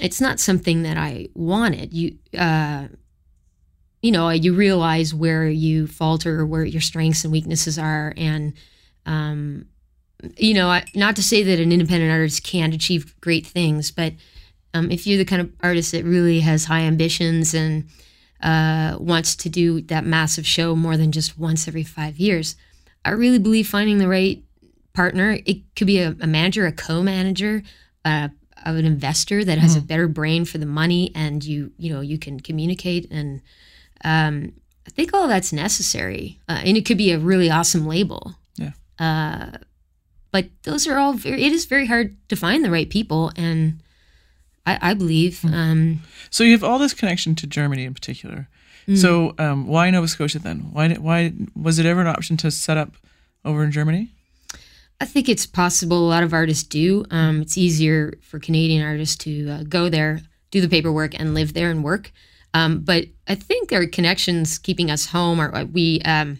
it's 0.00 0.20
not 0.20 0.40
something 0.40 0.82
that 0.82 0.96
I 0.96 1.28
wanted. 1.36 1.94
You 1.94 2.18
uh 2.36 2.88
you 4.02 4.10
know, 4.10 4.28
you 4.30 4.54
realize 4.54 5.14
where 5.14 5.48
you 5.48 5.86
falter, 5.86 6.44
where 6.44 6.64
your 6.64 6.80
strengths 6.80 7.22
and 7.22 7.32
weaknesses 7.32 7.78
are 7.78 8.12
and 8.16 8.54
um 9.06 9.66
you 10.36 10.54
know, 10.54 10.66
I, 10.68 10.84
not 10.96 11.14
to 11.14 11.22
say 11.22 11.44
that 11.44 11.60
an 11.60 11.70
independent 11.70 12.10
artist 12.10 12.42
can't 12.42 12.74
achieve 12.74 13.14
great 13.20 13.46
things, 13.46 13.92
but 13.92 14.14
um, 14.74 14.90
if 14.90 15.06
you're 15.06 15.18
the 15.18 15.24
kind 15.24 15.42
of 15.42 15.50
artist 15.62 15.92
that 15.92 16.04
really 16.04 16.40
has 16.40 16.64
high 16.64 16.80
ambitions 16.80 17.54
and 17.54 17.84
uh, 18.42 18.96
wants 18.98 19.36
to 19.36 19.48
do 19.48 19.80
that 19.82 20.04
massive 20.04 20.46
show 20.46 20.74
more 20.74 20.96
than 20.96 21.12
just 21.12 21.38
once 21.38 21.68
every 21.68 21.84
five 21.84 22.18
years, 22.18 22.56
I 23.04 23.10
really 23.10 23.38
believe 23.38 23.68
finding 23.68 23.98
the 23.98 24.08
right 24.08 24.42
partner. 24.92 25.38
It 25.44 25.74
could 25.76 25.86
be 25.86 25.98
a, 25.98 26.16
a 26.20 26.26
manager, 26.26 26.66
a 26.66 26.72
co-manager, 26.72 27.62
uh, 28.04 28.28
of 28.64 28.76
an 28.76 28.84
investor 28.84 29.44
that 29.44 29.58
has 29.58 29.76
a 29.76 29.80
better 29.80 30.06
brain 30.06 30.44
for 30.44 30.58
the 30.58 30.66
money, 30.66 31.10
and 31.14 31.42
you 31.44 31.72
you 31.78 31.92
know 31.92 32.00
you 32.00 32.18
can 32.18 32.40
communicate. 32.40 33.10
And 33.10 33.42
um, 34.04 34.52
I 34.86 34.90
think 34.90 35.12
all 35.12 35.28
that's 35.28 35.52
necessary, 35.52 36.40
uh, 36.48 36.60
and 36.64 36.76
it 36.76 36.86
could 36.86 36.98
be 36.98 37.12
a 37.12 37.18
really 37.18 37.50
awesome 37.50 37.86
label. 37.86 38.34
Yeah. 38.56 38.72
Uh, 38.98 39.58
but 40.30 40.46
those 40.62 40.86
are 40.86 40.98
all 40.98 41.12
very. 41.12 41.44
It 41.44 41.52
is 41.52 41.64
very 41.66 41.86
hard 41.86 42.16
to 42.28 42.36
find 42.36 42.64
the 42.64 42.70
right 42.70 42.88
people, 42.88 43.32
and 43.36 43.82
I, 44.66 44.90
I 44.90 44.94
believe. 44.94 45.44
Um, 45.44 46.02
So 46.30 46.44
you 46.44 46.52
have 46.52 46.64
all 46.64 46.78
this 46.78 46.94
connection 46.94 47.34
to 47.36 47.46
Germany 47.46 47.84
in 47.84 47.94
particular. 47.94 48.48
Mm. 48.86 48.98
So 48.98 49.34
um, 49.38 49.66
why 49.66 49.90
Nova 49.90 50.08
Scotia 50.08 50.38
then? 50.38 50.70
Why 50.72 50.88
did, 50.88 50.98
why 50.98 51.32
was 51.54 51.78
it 51.78 51.86
ever 51.86 52.00
an 52.00 52.06
option 52.06 52.36
to 52.38 52.50
set 52.50 52.76
up 52.76 52.94
over 53.44 53.62
in 53.64 53.70
Germany? 53.70 54.10
I 55.00 55.04
think 55.04 55.28
it's 55.28 55.46
possible. 55.46 55.98
A 55.98 56.08
lot 56.08 56.22
of 56.22 56.32
artists 56.32 56.62
do. 56.62 57.04
Um, 57.10 57.42
it's 57.42 57.58
easier 57.58 58.14
for 58.22 58.38
Canadian 58.38 58.86
artists 58.86 59.16
to 59.24 59.50
uh, 59.50 59.62
go 59.68 59.88
there, 59.88 60.20
do 60.50 60.60
the 60.60 60.68
paperwork, 60.68 61.18
and 61.18 61.34
live 61.34 61.54
there 61.54 61.70
and 61.70 61.82
work. 61.82 62.12
Um, 62.54 62.80
but 62.80 63.06
I 63.26 63.34
think 63.34 63.72
our 63.72 63.86
connections 63.86 64.58
keeping 64.58 64.90
us 64.90 65.06
home 65.06 65.40
are 65.40 65.64
we. 65.64 66.00
Um, 66.02 66.38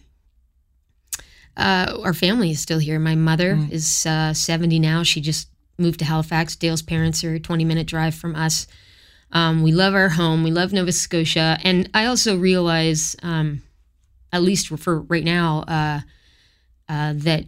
uh, 1.56 1.98
our 2.02 2.14
family 2.14 2.50
is 2.50 2.60
still 2.60 2.78
here. 2.78 2.98
My 2.98 3.14
mother 3.14 3.58
is 3.70 4.06
uh, 4.06 4.32
seventy 4.32 4.78
now. 4.78 5.02
She 5.02 5.20
just 5.20 5.48
moved 5.82 5.98
to 5.98 6.04
Halifax. 6.04 6.56
Dale's 6.56 6.82
parents 6.82 7.22
are 7.24 7.34
a 7.34 7.40
twenty 7.40 7.64
minute 7.64 7.86
drive 7.86 8.14
from 8.14 8.34
us. 8.34 8.66
Um, 9.32 9.62
we 9.62 9.72
love 9.72 9.94
our 9.94 10.10
home. 10.10 10.44
We 10.44 10.50
love 10.50 10.72
Nova 10.72 10.92
Scotia, 10.92 11.58
and 11.64 11.88
I 11.94 12.06
also 12.06 12.36
realize, 12.36 13.16
um, 13.22 13.62
at 14.30 14.42
least 14.42 14.68
for 14.68 15.00
right 15.00 15.24
now, 15.24 15.64
uh, 15.66 16.00
uh, 16.88 17.14
that 17.16 17.44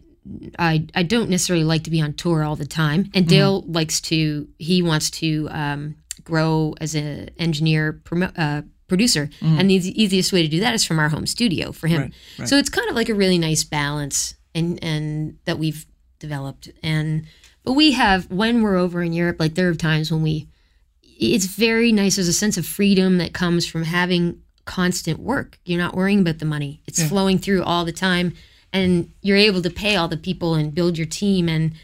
I 0.59 0.87
I 0.95 1.03
don't 1.03 1.29
necessarily 1.29 1.65
like 1.65 1.85
to 1.85 1.91
be 1.91 2.01
on 2.01 2.15
tour 2.15 2.43
all 2.43 2.57
the 2.57 2.67
time. 2.67 3.11
And 3.15 3.29
Dale 3.29 3.63
likes 3.63 4.01
to 4.03 4.49
he 4.59 4.83
wants 4.83 5.11
to 5.11 5.49
um, 5.51 5.97
grow 6.25 6.75
as 6.81 6.95
an 6.95 7.31
engineer 7.39 8.01
promo, 8.05 8.33
uh, 8.37 8.63
producer, 8.89 9.29
and 9.43 9.69
the 9.69 10.03
easiest 10.03 10.33
way 10.33 10.43
to 10.43 10.49
do 10.49 10.61
that 10.61 10.75
is 10.75 10.85
from 10.85 10.99
our 10.99 11.11
home 11.11 11.27
studio 11.27 11.73
for 11.73 11.87
him. 11.89 12.01
Right, 12.01 12.15
right. 12.39 12.49
So 12.49 12.57
it's 12.57 12.71
kind 12.71 12.89
of 12.89 12.97
like 12.97 13.11
a 13.11 13.15
really 13.15 13.39
nice 13.39 13.65
balance, 13.65 14.37
and 14.55 14.83
and 14.83 15.39
that 15.45 15.59
we've 15.59 15.85
developed. 16.19 16.71
And 16.83 17.27
but 17.65 17.73
we 17.73 17.93
have 17.93 18.31
when 18.31 18.63
we're 18.63 18.77
over 18.77 19.03
in 19.03 19.13
Europe, 19.13 19.37
like 19.41 19.55
there 19.55 19.69
are 19.69 19.75
times 19.75 20.11
when 20.13 20.23
we 20.23 20.47
it's 21.03 21.47
very 21.47 21.93
nice. 21.93 22.17
There's 22.17 22.29
a 22.29 22.33
sense 22.33 22.57
of 22.59 22.67
freedom 22.67 23.19
that 23.19 23.33
comes 23.33 23.67
from 23.67 23.85
having 23.85 24.41
constant 24.65 25.21
work. 25.21 25.59
You're 25.65 25.79
not 25.79 25.95
worrying 25.95 26.21
about 26.21 26.39
the 26.39 26.45
money. 26.45 26.81
It's 26.87 27.03
flowing 27.07 27.39
through 27.39 27.63
all 27.63 27.85
the 27.85 27.93
time 27.93 28.35
and 28.73 29.11
you're 29.23 29.37
able 29.37 29.63
to 29.63 29.71
pay 29.71 29.95
all 29.97 30.09
the 30.09 30.17
people 30.17 30.55
and 30.55 30.75
build 30.75 30.99
your 30.99 31.07
team 31.07 31.49
and 31.49 31.75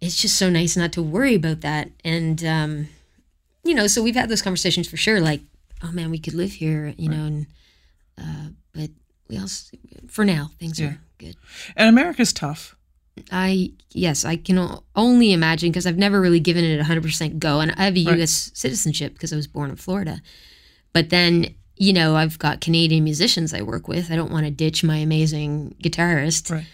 it's 0.00 0.20
just 0.20 0.36
so 0.36 0.48
nice 0.50 0.76
not 0.76 0.92
to 0.92 1.02
worry 1.02 1.34
about 1.34 1.60
that. 1.60 1.90
And 2.04 2.44
um 2.44 2.88
you 3.64 3.74
know, 3.74 3.86
so 3.86 4.02
we've 4.02 4.16
had 4.16 4.28
those 4.28 4.42
conversations 4.42 4.88
for 4.88 4.96
sure 4.96 5.20
like, 5.20 5.42
oh 5.82 5.92
man, 5.92 6.10
we 6.10 6.18
could 6.18 6.34
live 6.34 6.52
here, 6.52 6.94
you 6.98 7.08
know, 7.08 7.24
and 7.24 7.46
uh 8.20 8.48
but 8.74 8.90
we 9.28 9.38
also 9.38 9.76
for 10.08 10.24
now 10.24 10.50
things 10.58 10.80
Yeah. 10.80 10.88
are 10.88 11.00
good. 11.18 11.36
And 11.76 11.88
America's 11.88 12.32
tough. 12.32 12.74
I 13.30 13.72
yes, 13.92 14.24
I 14.24 14.36
can 14.36 14.58
only 14.96 15.32
imagine 15.32 15.70
because 15.70 15.86
I've 15.86 15.98
never 15.98 16.20
really 16.20 16.40
given 16.40 16.64
it 16.64 16.78
a 16.80 16.84
hundred 16.84 17.02
percent 17.04 17.38
go, 17.40 17.60
and 17.60 17.72
I 17.76 17.84
have 17.84 17.96
a 17.96 18.04
Right. 18.04 18.16
U.S. 18.18 18.50
citizenship 18.54 19.12
because 19.14 19.32
I 19.32 19.36
was 19.36 19.46
born 19.46 19.70
in 19.70 19.76
Florida. 19.76 20.20
But 20.92 21.10
then 21.10 21.54
you 21.76 21.92
know 21.92 22.16
I've 22.16 22.38
got 22.38 22.60
Canadian 22.60 23.04
musicians 23.04 23.54
I 23.54 23.62
work 23.62 23.88
with. 23.88 24.10
I 24.10 24.16
don't 24.16 24.32
want 24.32 24.46
to 24.46 24.50
ditch 24.50 24.82
my 24.82 24.96
amazing 24.96 25.74
guitarist, 25.82 26.50
Right. 26.50 26.66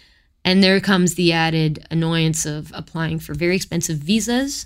and 0.43 0.63
there 0.63 0.79
comes 0.79 1.15
the 1.15 1.31
added 1.33 1.85
annoyance 1.91 2.45
of 2.45 2.71
applying 2.75 3.19
for 3.19 3.33
very 3.33 3.55
expensive 3.55 3.97
visas, 3.97 4.65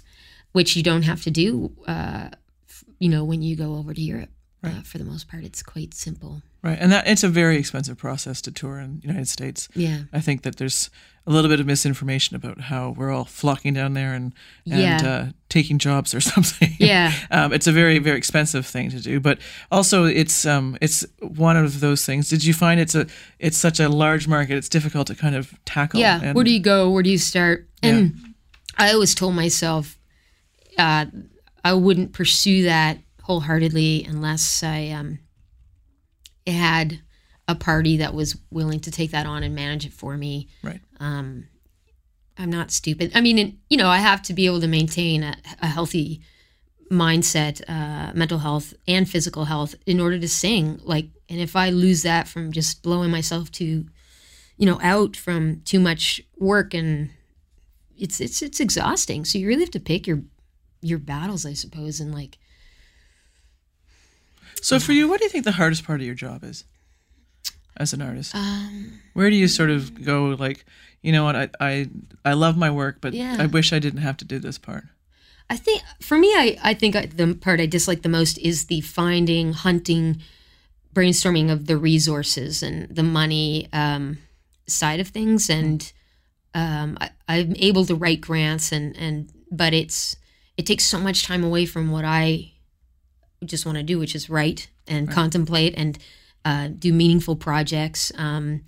which 0.53 0.75
you 0.75 0.83
don't 0.83 1.03
have 1.03 1.23
to 1.23 1.31
do. 1.31 1.71
Uh, 1.87 2.29
f- 2.69 2.83
you 2.99 3.09
know 3.09 3.23
when 3.23 3.41
you 3.41 3.55
go 3.55 3.75
over 3.75 3.93
to 3.93 4.01
Europe. 4.01 4.29
Uh, 4.61 4.81
for 4.81 4.97
the 4.97 5.05
most 5.05 5.29
part, 5.29 5.45
it's 5.45 5.63
quite 5.63 5.93
simple. 5.93 6.41
Right, 6.61 6.77
and 6.79 6.91
that 6.91 7.07
it's 7.07 7.23
a 7.23 7.29
very 7.29 7.57
expensive 7.57 7.97
process 7.97 8.41
to 8.41 8.51
tour 8.51 8.79
in 8.79 8.99
the 8.99 9.07
United 9.07 9.29
States. 9.29 9.69
Yeah. 9.75 9.99
I 10.11 10.19
think 10.19 10.41
that 10.41 10.57
there's 10.57 10.89
a 11.25 11.31
little 11.31 11.49
bit 11.49 11.59
of 11.61 11.65
misinformation 11.65 12.35
about 12.35 12.59
how 12.59 12.89
we're 12.97 13.11
all 13.11 13.23
flocking 13.23 13.73
down 13.73 13.93
there 13.93 14.13
and 14.13 14.33
and 14.69 14.81
Yeah. 14.81 15.09
uh, 15.09 15.31
taking 15.47 15.77
jobs 15.79 16.13
or 16.13 16.19
something. 16.33 16.75
Yeah. 16.77 17.13
um, 17.31 17.53
it's 17.53 17.65
a 17.67 17.71
very 17.71 17.97
very 17.99 18.17
expensive 18.17 18.65
thing 18.65 18.89
to 18.91 18.99
do, 18.99 19.21
but 19.21 19.37
also 19.71 20.03
it's 20.03 20.45
um 20.45 20.77
it's 20.81 21.05
one 21.21 21.55
of 21.55 21.79
those 21.79 22.05
things. 22.05 22.27
Did 22.29 22.43
you 22.43 22.53
find 22.53 22.79
it's 22.81 22.95
a 22.95 23.05
it's 23.39 23.57
such 23.57 23.79
a 23.79 23.87
large 23.87 24.27
market? 24.27 24.57
It's 24.57 24.69
difficult 24.69 25.07
to 25.07 25.15
kind 25.15 25.35
of 25.35 25.53
tackle. 25.63 26.01
Yeah. 26.01 26.19
and- 26.21 26.35
where 26.35 26.43
do 26.43 26.51
you 26.51 26.59
go? 26.61 26.89
Where 26.91 27.03
do 27.03 27.09
you 27.09 27.17
start? 27.19 27.69
And 27.81 28.33
I 28.77 28.91
always 28.91 29.15
told 29.15 29.33
myself 29.35 29.97
uh, 30.77 31.05
I 31.63 31.73
wouldn't 31.73 32.11
pursue 32.11 32.63
that 32.63 32.97
wholeheartedly 33.23 34.05
unless 34.09 34.61
I 34.63 34.89
um, 34.89 35.19
had 36.51 37.01
a 37.47 37.55
party 37.55 37.97
that 37.97 38.13
was 38.13 38.37
willing 38.51 38.79
to 38.81 38.91
take 38.91 39.11
that 39.11 39.25
on 39.25 39.43
and 39.43 39.55
manage 39.55 39.85
it 39.85 39.93
for 39.93 40.15
me. 40.15 40.47
right? 40.63 40.81
Um, 40.99 41.47
I'm 42.37 42.51
not 42.51 42.71
stupid. 42.71 43.11
I 43.15 43.21
mean, 43.21 43.37
it, 43.37 43.53
you 43.69 43.77
know, 43.77 43.89
I 43.89 43.97
have 43.97 44.21
to 44.23 44.33
be 44.33 44.45
able 44.45 44.61
to 44.61 44.67
maintain 44.67 45.23
a, 45.23 45.35
a 45.61 45.67
healthy 45.67 46.21
mindset, 46.91 47.61
uh, 47.67 48.13
mental 48.13 48.39
health, 48.39 48.73
and 48.87 49.09
physical 49.09 49.45
health 49.45 49.75
in 49.85 49.99
order 49.99 50.17
to 50.17 50.29
sing. 50.29 50.79
Like, 50.83 51.07
and 51.27 51.39
if 51.39 51.55
I 51.55 51.69
lose 51.69 52.03
that 52.03 52.27
from 52.27 52.51
just 52.51 52.81
blowing 52.81 53.11
myself 53.11 53.51
to, 53.53 53.85
you 54.57 54.65
know, 54.65 54.79
out 54.81 55.15
from 55.15 55.61
too 55.65 55.79
much 55.79 56.21
work, 56.37 56.73
and 56.73 57.09
it's 57.97 58.21
it's 58.21 58.41
it's 58.41 58.59
exhausting. 58.59 59.25
So 59.25 59.37
you 59.37 59.47
really 59.47 59.61
have 59.61 59.71
to 59.71 59.79
pick 59.79 60.07
your 60.07 60.21
your 60.81 60.99
battles, 60.99 61.45
I 61.45 61.53
suppose, 61.53 61.99
and 61.99 62.13
like 62.13 62.37
So 64.61 64.79
for 64.79 64.91
you, 64.93 65.07
what 65.07 65.19
do 65.19 65.25
you 65.25 65.29
think 65.29 65.45
the 65.45 65.53
hardest 65.53 65.83
part 65.85 65.99
of 66.01 66.05
your 66.05 66.15
job 66.15 66.43
is 66.43 66.65
as 67.77 67.93
an 67.93 68.01
artist? 68.01 68.35
um, 68.35 68.99
Where 69.13 69.29
do 69.29 69.35
you 69.35 69.47
sort 69.47 69.69
of 69.69 70.03
go 70.03 70.35
like, 70.39 70.65
you 71.01 71.11
know 71.11 71.23
what, 71.23 71.35
I 71.35 71.49
I, 71.59 71.89
I 72.25 72.33
love 72.33 72.57
my 72.57 72.69
work, 72.69 72.97
but 73.01 73.13
Yeah. 73.13 73.37
I 73.39 73.45
wish 73.45 73.71
I 73.73 73.79
didn't 73.79 74.01
have 74.01 74.17
to 74.17 74.25
do 74.25 74.39
this 74.39 74.57
part. 74.57 74.85
I 75.49 75.57
think 75.57 75.81
for 76.01 76.17
me, 76.17 76.27
I, 76.27 76.57
I 76.61 76.73
think 76.75 76.95
I, 76.95 77.07
the 77.07 77.33
part 77.33 77.59
I 77.59 77.65
dislike 77.65 78.03
the 78.03 78.09
most 78.09 78.37
is 78.37 78.65
the 78.65 78.81
finding, 78.81 79.53
hunting, 79.53 80.21
brainstorming 80.93 81.51
of 81.51 81.65
the 81.65 81.77
resources 81.77 82.61
and 82.61 82.87
the 82.95 83.03
money 83.03 83.67
um, 83.73 84.19
side 84.67 84.99
of 84.99 85.07
things. 85.07 85.49
And 85.49 85.91
um, 86.53 86.97
I, 87.01 87.09
I'm 87.27 87.55
able 87.57 87.85
to 87.85 87.95
write 87.95 88.21
grants, 88.21 88.71
and 88.71 88.95
and 88.97 89.31
but 89.51 89.73
it's 89.73 90.15
it 90.57 90.65
takes 90.67 90.83
so 90.83 90.99
much 90.99 91.23
time 91.23 91.43
away 91.43 91.65
from 91.65 91.89
what 91.89 92.05
I 92.05 92.51
just 93.45 93.65
want 93.65 93.77
to 93.77 93.83
do, 93.83 93.97
which 93.99 94.15
is 94.15 94.29
write 94.29 94.69
and 94.87 95.09
contemplate 95.09 95.73
and 95.77 95.97
uh, 96.45 96.67
do 96.67 96.91
meaningful 96.93 97.35
projects. 97.35 98.11
Um, 98.17 98.63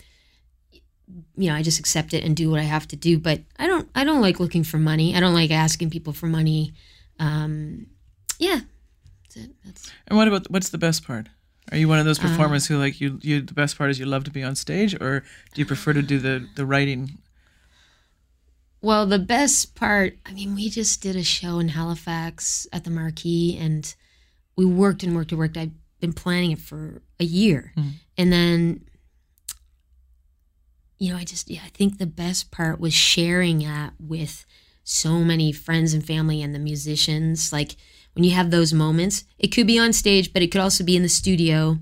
you 1.35 1.49
know, 1.49 1.55
I 1.55 1.61
just 1.61 1.79
accept 1.79 2.13
it 2.13 2.23
and 2.23 2.35
do 2.35 2.49
what 2.49 2.59
I 2.59 2.63
have 2.63 2.87
to 2.89 2.95
do. 2.95 3.17
But 3.19 3.41
I 3.59 3.67
don't, 3.67 3.89
I 3.95 4.03
don't 4.03 4.21
like 4.21 4.39
looking 4.39 4.63
for 4.63 4.77
money. 4.77 5.15
I 5.15 5.19
don't 5.19 5.33
like 5.33 5.51
asking 5.51 5.89
people 5.89 6.13
for 6.13 6.27
money. 6.27 6.73
Um, 7.19 7.87
yeah, 8.39 8.61
that's 9.23 9.35
it. 9.37 9.51
That's 9.65 9.91
And 10.07 10.17
what 10.17 10.27
about 10.27 10.49
what's 10.49 10.69
the 10.69 10.77
best 10.77 11.05
part? 11.05 11.27
Are 11.71 11.77
you 11.77 11.87
one 11.87 11.99
of 11.99 12.05
those 12.05 12.17
Uh-huh. 12.19 12.29
performers 12.29 12.67
who 12.67 12.77
like 12.77 12.99
you 13.01 13.19
you 13.21 13.41
the 13.41 13.53
best 13.53 13.77
part 13.77 13.89
is 13.91 13.99
you 13.99 14.05
love 14.05 14.23
to 14.23 14.31
be 14.31 14.41
on 14.43 14.55
stage, 14.55 14.95
or 14.95 15.19
do 15.53 15.61
you 15.61 15.65
prefer 15.65 15.93
to 15.93 16.01
do 16.01 16.17
the 16.17 16.47
the 16.55 16.65
writing? 16.65 17.17
well, 18.81 19.05
the 19.05 19.19
best 19.19 19.75
part. 19.75 20.17
I 20.25 20.33
mean, 20.33 20.55
we 20.55 20.69
just 20.69 21.01
did 21.03 21.15
a 21.15 21.23
show 21.23 21.59
in 21.59 21.69
Halifax 21.69 22.65
at 22.73 22.83
the 22.83 22.89
Marquee, 22.89 23.55
and 23.59 23.93
we 24.55 24.65
worked 24.65 25.03
and 25.03 25.15
worked 25.15 25.31
and 25.31 25.39
worked. 25.39 25.57
I've 25.57 25.71
been 25.99 26.13
planning 26.13 26.51
it 26.51 26.59
for 26.59 27.01
a 27.19 27.23
year, 27.25 27.73
Mhm. 27.77 27.93
and 28.17 28.31
then. 28.33 28.81
You 30.99 31.11
know, 31.13 31.17
I 31.17 31.23
just 31.23 31.49
yeah, 31.49 31.61
I 31.65 31.69
think 31.69 31.97
the 31.97 32.05
best 32.05 32.51
part 32.51 32.79
was 32.79 32.93
sharing 32.93 33.59
that 33.59 33.93
with 33.99 34.45
so 34.83 35.23
many 35.23 35.51
friends 35.51 35.93
and 35.93 36.05
family 36.05 36.41
and 36.43 36.53
the 36.53 36.59
musicians. 36.59 37.51
Like 37.51 37.75
when 38.13 38.23
you 38.23 38.31
have 38.31 38.51
those 38.51 38.71
moments, 38.71 39.23
it 39.39 39.47
could 39.47 39.65
be 39.65 39.79
on 39.79 39.93
stage, 39.93 40.31
but 40.31 40.43
it 40.43 40.51
could 40.51 40.61
also 40.61 40.83
be 40.83 40.95
in 40.95 41.01
the 41.01 41.09
studio, 41.09 41.79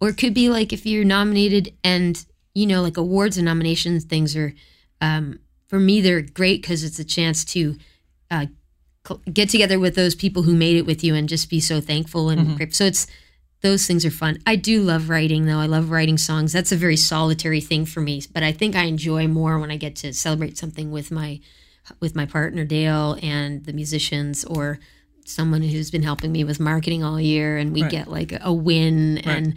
or 0.00 0.08
it 0.08 0.16
could 0.16 0.34
be 0.34 0.48
like 0.48 0.72
if 0.72 0.84
you're 0.84 1.04
nominated 1.04 1.74
and 1.84 2.24
you 2.54 2.66
know, 2.66 2.82
like 2.82 2.96
awards 2.96 3.36
and 3.36 3.44
nominations 3.44 4.04
things 4.04 4.34
are. 4.34 4.54
Um, 5.00 5.40
for 5.68 5.78
me, 5.78 6.00
they're 6.00 6.22
great 6.22 6.62
because 6.62 6.82
it's 6.82 6.98
a 6.98 7.04
chance 7.04 7.44
to 7.46 7.76
uh, 8.30 8.46
get 9.32 9.48
together 9.48 9.78
with 9.78 9.94
those 9.94 10.14
people 10.14 10.42
who 10.42 10.54
made 10.54 10.76
it 10.76 10.86
with 10.86 11.02
you 11.04 11.14
and 11.14 11.28
just 11.28 11.50
be 11.50 11.60
so 11.60 11.80
thankful 11.80 12.28
and 12.28 12.40
mm-hmm. 12.40 12.56
grateful. 12.56 12.74
So 12.76 12.84
it's 12.86 13.06
those 13.62 13.86
things 13.86 14.04
are 14.04 14.10
fun. 14.10 14.38
I 14.46 14.56
do 14.56 14.82
love 14.82 15.08
writing 15.08 15.46
though. 15.46 15.58
I 15.58 15.66
love 15.66 15.90
writing 15.90 16.18
songs. 16.18 16.52
That's 16.52 16.72
a 16.72 16.76
very 16.76 16.96
solitary 16.96 17.60
thing 17.60 17.86
for 17.86 18.00
me, 18.00 18.22
but 18.32 18.42
I 18.42 18.52
think 18.52 18.76
I 18.76 18.84
enjoy 18.84 19.28
more 19.28 19.58
when 19.58 19.70
I 19.70 19.76
get 19.76 19.96
to 19.96 20.12
celebrate 20.12 20.58
something 20.58 20.90
with 20.90 21.10
my 21.10 21.40
with 22.00 22.16
my 22.16 22.26
partner 22.26 22.64
Dale 22.64 23.16
and 23.22 23.64
the 23.64 23.72
musicians 23.72 24.44
or 24.44 24.78
someone 25.24 25.62
who's 25.62 25.90
been 25.90 26.02
helping 26.02 26.32
me 26.32 26.44
with 26.44 26.60
marketing 26.60 27.02
all 27.02 27.20
year 27.20 27.56
and 27.56 27.72
we 27.72 27.82
Right. 27.82 27.90
get 27.90 28.08
like 28.08 28.32
a 28.40 28.52
win 28.52 29.18
and 29.18 29.54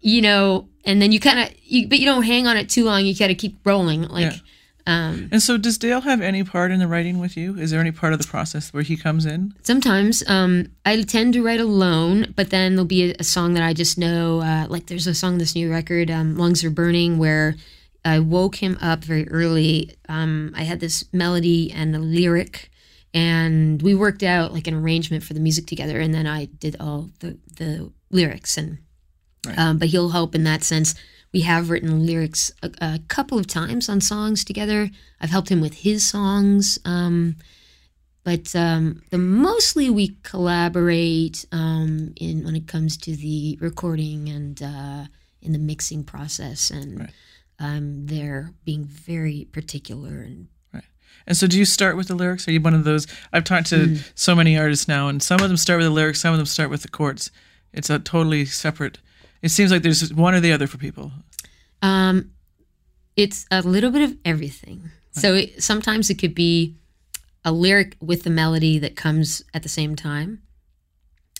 you 0.00 0.22
know 0.22 0.68
and 0.84 1.00
then 1.00 1.12
you 1.12 1.20
kind 1.20 1.38
of 1.38 1.54
you 1.62 1.88
but 1.88 1.98
you 1.98 2.06
don't 2.06 2.22
hang 2.22 2.46
on 2.46 2.56
it 2.56 2.68
too 2.70 2.84
long 2.84 3.04
you 3.04 3.14
got 3.14 3.26
to 3.28 3.34
keep 3.34 3.58
rolling 3.64 4.02
like 4.08 4.32
Yeah. 4.32 4.38
Um 4.86 5.28
And 5.32 5.42
so, 5.42 5.56
does 5.58 5.78
Dale 5.78 6.00
have 6.02 6.20
any 6.20 6.42
part 6.44 6.70
in 6.72 6.78
the 6.78 6.88
writing 6.88 7.18
with 7.18 7.36
you? 7.36 7.56
Is 7.58 7.70
there 7.70 7.80
any 7.80 7.92
part 7.92 8.12
of 8.12 8.18
the 8.20 8.26
process 8.26 8.72
where 8.72 8.82
he 8.82 8.96
comes 8.96 9.26
in? 9.26 9.54
sometimes 9.62 10.22
um 10.28 10.66
i 10.84 11.00
tend 11.02 11.32
to 11.34 11.42
write 11.42 11.60
alone 11.60 12.32
but 12.36 12.50
then 12.50 12.74
there'll 12.74 12.84
be 12.86 13.10
a, 13.10 13.14
a 13.18 13.24
song 13.24 13.54
that 13.54 13.62
i 13.62 13.72
just 13.72 13.98
know 13.98 14.40
uh, 14.40 14.66
like 14.68 14.86
there's 14.86 15.06
a 15.06 15.14
song 15.14 15.32
on 15.34 15.38
this 15.38 15.54
new 15.54 15.70
record 15.70 16.10
um, 16.10 16.36
lungs 16.36 16.64
are 16.64 16.70
burning 16.70 17.18
where 17.18 17.54
i 18.04 18.18
woke 18.18 18.56
him 18.56 18.76
up 18.80 19.04
very 19.04 19.28
early 19.28 19.94
um, 20.08 20.52
i 20.56 20.62
had 20.62 20.80
this 20.80 21.04
melody 21.12 21.70
and 21.72 21.94
a 21.94 21.98
lyric 21.98 22.70
and 23.12 23.82
we 23.82 23.94
worked 23.94 24.22
out 24.22 24.52
like 24.52 24.66
an 24.66 24.74
arrangement 24.74 25.22
for 25.24 25.34
the 25.34 25.40
music 25.40 25.66
together 25.66 26.00
and 26.00 26.14
then 26.14 26.26
i 26.26 26.46
did 26.46 26.76
all 26.80 27.10
the 27.20 27.36
the 27.56 27.90
lyrics 28.10 28.56
and 28.56 28.78
Right. 29.46 29.58
um, 29.58 29.78
but 29.78 29.88
he'll 29.88 30.10
help 30.10 30.34
in 30.34 30.44
that 30.44 30.62
sense 30.62 30.94
we 31.32 31.40
have 31.42 31.70
written 31.70 32.04
lyrics 32.06 32.52
a, 32.62 32.70
a 32.80 32.98
couple 33.08 33.38
of 33.38 33.46
times 33.46 33.88
on 33.88 34.00
songs 34.00 34.44
together 34.44 34.90
i've 35.20 35.30
helped 35.30 35.48
him 35.50 35.60
with 35.60 35.74
his 35.74 36.06
songs 36.08 36.78
um, 36.84 37.36
but 38.24 38.54
um, 38.54 39.02
the 39.10 39.18
mostly 39.18 39.88
we 39.88 40.16
collaborate 40.22 41.44
um, 41.52 42.12
in 42.16 42.44
when 42.44 42.54
it 42.54 42.66
comes 42.68 42.96
to 42.98 43.16
the 43.16 43.56
recording 43.60 44.28
and 44.28 44.62
uh, 44.62 45.04
in 45.40 45.52
the 45.52 45.58
mixing 45.58 46.04
process, 46.04 46.70
and 46.70 47.00
Right. 47.00 47.10
um, 47.58 48.04
they're 48.06 48.52
being 48.66 48.84
very 48.84 49.48
particular 49.52 50.20
and 50.20 50.48
And 51.26 51.36
so, 51.36 51.46
do 51.46 51.58
you 51.58 51.64
start 51.64 51.96
with 51.96 52.08
the 52.08 52.14
lyrics? 52.14 52.46
Are 52.46 52.52
you 52.52 52.60
one 52.60 52.74
of 52.74 52.84
those? 52.84 53.06
I've 53.32 53.44
talked 53.44 53.68
to 53.68 53.86
Hmm. 53.88 53.96
so 54.14 54.34
many 54.34 54.58
artists 54.58 54.86
now, 54.86 55.08
and 55.08 55.22
some 55.22 55.40
of 55.40 55.48
them 55.48 55.56
start 55.56 55.78
with 55.78 55.86
the 55.86 55.92
lyrics, 55.94 56.20
some 56.20 56.32
of 56.34 56.38
them 56.38 56.46
start 56.46 56.68
with 56.70 56.82
the 56.82 56.88
chords. 56.88 57.30
It's 57.72 57.88
a 57.88 57.98
totally 57.98 58.44
separate. 58.44 58.98
It 59.42 59.48
seems 59.50 59.70
like 59.70 59.82
there's 59.82 60.12
one 60.12 60.34
or 60.34 60.40
the 60.40 60.52
other 60.52 60.66
for 60.66 60.78
people. 60.78 61.12
Um, 61.82 62.32
it's 63.16 63.46
a 63.50 63.62
little 63.62 63.90
bit 63.90 64.02
of 64.02 64.16
everything. 64.24 64.90
So 65.12 65.34
it, 65.34 65.62
sometimes 65.62 66.10
it 66.10 66.16
could 66.18 66.34
be 66.34 66.76
a 67.44 67.52
lyric 67.52 67.96
with 68.00 68.22
the 68.22 68.30
melody 68.30 68.78
that 68.78 68.96
comes 68.96 69.42
at 69.54 69.62
the 69.62 69.68
same 69.68 69.96
time, 69.96 70.42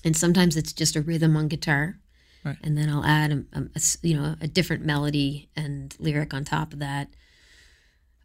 and 0.04 0.16
sometimes 0.16 0.56
it's 0.56 0.72
just 0.72 0.96
a 0.96 1.02
rhythm 1.02 1.36
on 1.36 1.48
guitar, 1.48 1.98
Right. 2.42 2.56
and 2.64 2.76
then 2.76 2.88
I'll 2.88 3.04
add 3.04 3.32
a, 3.32 3.44
a- 3.52 3.68
a 3.76 3.80
you 4.02 4.16
know 4.16 4.34
a 4.40 4.48
different 4.48 4.82
melody 4.84 5.50
and 5.54 5.94
lyric 5.98 6.32
on 6.32 6.44
top 6.44 6.72
of 6.72 6.78
that. 6.78 7.08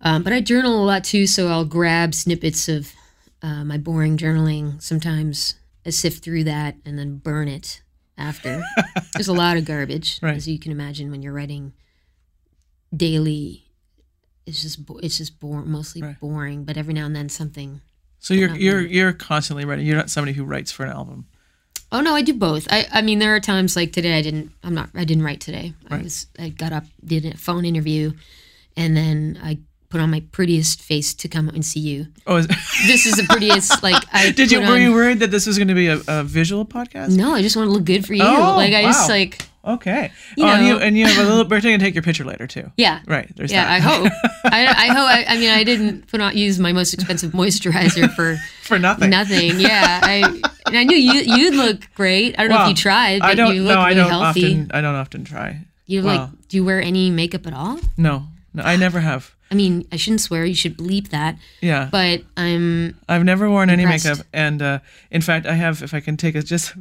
Um, 0.01 0.23
but 0.23 0.31
I 0.33 0.39
journal 0.41 0.81
a 0.81 0.85
lot 0.85 1.03
too, 1.03 1.27
so 1.27 1.47
I'll 1.49 1.65
grab 1.65 2.13
snippets 2.15 2.69
of 2.69 2.93
uh, 3.41 3.63
my 3.65 3.77
boring 3.77 4.17
journaling. 4.17 4.81
Sometimes 4.81 5.55
I 5.85 5.89
sift 5.89 6.23
through 6.23 6.45
that 6.45 6.75
and 6.85 6.97
then 6.97 7.17
burn 7.17 7.47
it 7.49 7.81
after. 8.17 8.63
There's 9.13 9.27
a 9.27 9.33
lot 9.33 9.57
of 9.57 9.65
garbage, 9.65 10.19
Right. 10.23 10.35
as 10.35 10.47
you 10.47 10.57
can 10.59 10.71
imagine 10.71 11.11
when 11.11 11.21
you're 11.21 11.33
writing 11.33 11.73
daily. 12.95 13.63
It's 14.45 14.61
just 14.61 14.79
it's 15.01 15.17
just 15.17 15.33
mostly 15.41 16.01
Right. 16.01 16.19
boring, 16.19 16.63
but 16.65 16.77
every 16.77 16.93
now 16.93 17.05
and 17.05 17.15
then 17.15 17.29
something. 17.29 17.81
So 18.19 18.33
you're 18.33 18.55
you're 18.55 18.81
you're 18.81 19.13
constantly 19.13 19.65
writing. 19.65 19.85
You're 19.85 19.97
not 19.97 20.09
somebody 20.09 20.33
who 20.33 20.43
writes 20.43 20.71
for 20.71 20.85
an 20.85 20.91
album. 20.91 21.25
Oh 21.91 22.01
no, 22.01 22.15
I 22.15 22.21
do 22.21 22.33
both. 22.33 22.67
I, 22.69 22.87
I 22.91 23.01
mean, 23.01 23.19
there 23.19 23.35
are 23.35 23.39
times 23.39 23.75
like 23.75 23.91
today 23.93 24.17
I 24.17 24.21
didn't. 24.21 24.51
I'm 24.63 24.73
not. 24.73 24.89
I 24.95 25.03
didn't 25.05 25.23
write 25.23 25.41
today. 25.41 25.73
I 25.89 25.97
was. 25.97 26.27
I 26.37 26.49
got 26.49 26.73
up, 26.73 26.85
did 27.03 27.25
a 27.25 27.37
phone 27.37 27.65
interview, 27.65 28.13
and 28.77 28.95
then 28.95 29.39
I 29.41 29.59
put 29.89 30.01
on 30.01 30.09
my 30.11 30.21
prettiest 30.31 30.81
face 30.81 31.13
to 31.15 31.27
come 31.27 31.49
and 31.49 31.63
see 31.65 31.79
you. 31.79 32.07
Oh, 32.27 32.37
is, 32.37 32.47
This 32.87 33.05
is 33.05 33.15
the 33.15 33.23
prettiest. 33.29 33.81
like 33.83 34.03
I 34.11 34.31
did 34.35 34.51
you 34.51 34.59
were 34.61 34.65
on- 34.67 34.81
you 34.81 34.91
worried 34.93 35.19
that 35.19 35.31
this 35.31 35.45
was 35.47 35.57
going 35.57 35.67
to 35.69 35.75
be 35.75 35.87
a, 35.87 35.99
a 36.07 36.23
visual 36.23 36.65
podcast? 36.65 37.15
No, 37.15 37.33
I 37.33 37.41
just 37.41 37.55
want 37.55 37.67
to 37.67 37.71
look 37.73 37.85
good 37.85 38.05
for 38.05 38.13
you. 38.13 38.23
Oh, 38.23 38.53
like 38.55 38.73
I 38.73 38.83
just 38.83 39.09
like 39.09 39.41
Okay. 39.67 40.11
You 40.37 40.45
oh, 40.45 40.47
and 40.49 40.67
you 40.67 40.77
and 40.77 40.97
you 40.97 41.07
have 41.07 41.17
a 41.25 41.27
little. 41.27 41.43
We're 41.43 41.59
going 41.59 41.79
to 41.79 41.83
take 41.83 41.95
your 41.95 42.03
picture 42.03 42.23
later 42.23 42.45
too. 42.45 42.71
yeah. 42.77 43.01
Right. 43.07 43.27
There's 43.35 43.51
Yeah, 43.51 43.65
I 43.67 43.79
hope. 43.79 44.11
I, 44.45 44.67
I 44.67 44.87
hope. 44.93 45.09
I, 45.09 45.25
I 45.27 45.37
mean, 45.39 45.49
I 45.49 45.63
didn't 45.63 46.07
put 46.07 46.21
on 46.21 46.37
use 46.37 46.59
my 46.59 46.71
most 46.71 46.93
expensive 46.93 47.31
moisturizer 47.31 48.13
for 48.13 48.37
For 48.61 48.77
nothing. 48.77 49.09
nothing. 49.09 49.59
Yeah, 49.59 50.01
I 50.03 50.19
and 50.67 50.77
I 50.77 50.83
knew 50.83 50.95
you 50.95 51.13
you'd 51.21 51.55
look 51.55 51.91
great. 51.95 52.37
I 52.37 52.43
don't 52.43 52.51
know 52.51 52.61
if 52.63 52.69
you 52.69 52.75
tried, 52.75 53.21
but 53.21 53.29
I 53.31 53.33
don't. 53.33 53.55
you 53.55 53.63
look 53.63 53.73
no, 53.73 53.81
I 53.81 53.95
don't 53.95 54.07
healthy. 54.09 54.45
often. 54.53 54.71
I 54.71 54.81
don't 54.81 54.95
often 54.95 55.23
try. 55.23 55.61
you 55.87 56.03
well. 56.03 56.15
like. 56.15 56.47
Do 56.47 56.57
you 56.57 56.63
wear 56.63 56.79
any 56.79 57.09
makeup 57.09 57.47
at 57.47 57.53
all? 57.53 57.79
No. 57.97 58.27
No, 58.53 58.61
I 58.61 58.75
never 58.85 58.99
have. 58.99 59.34
I 59.51 59.55
mean, 59.55 59.87
I 59.91 59.95
shouldn't 59.97 60.21
swear. 60.21 60.43
You 60.45 60.55
should 60.55 60.77
bleep 60.77 61.09
that. 61.09 61.37
Yeah. 61.61 61.89
But 61.91 62.23
I'm. 62.35 62.97
I've 63.07 63.23
never 63.23 63.49
worn 63.49 63.69
any 63.69 63.85
makeup, 63.85 64.17
and 64.33 64.61
uh, 64.61 64.79
in 65.11 65.21
fact, 65.21 65.45
I 65.45 65.53
have. 65.53 65.83
If 65.83 65.93
I 65.93 65.99
can 65.99 66.17
take 66.17 66.35
a 66.35 66.41
just 66.41 66.73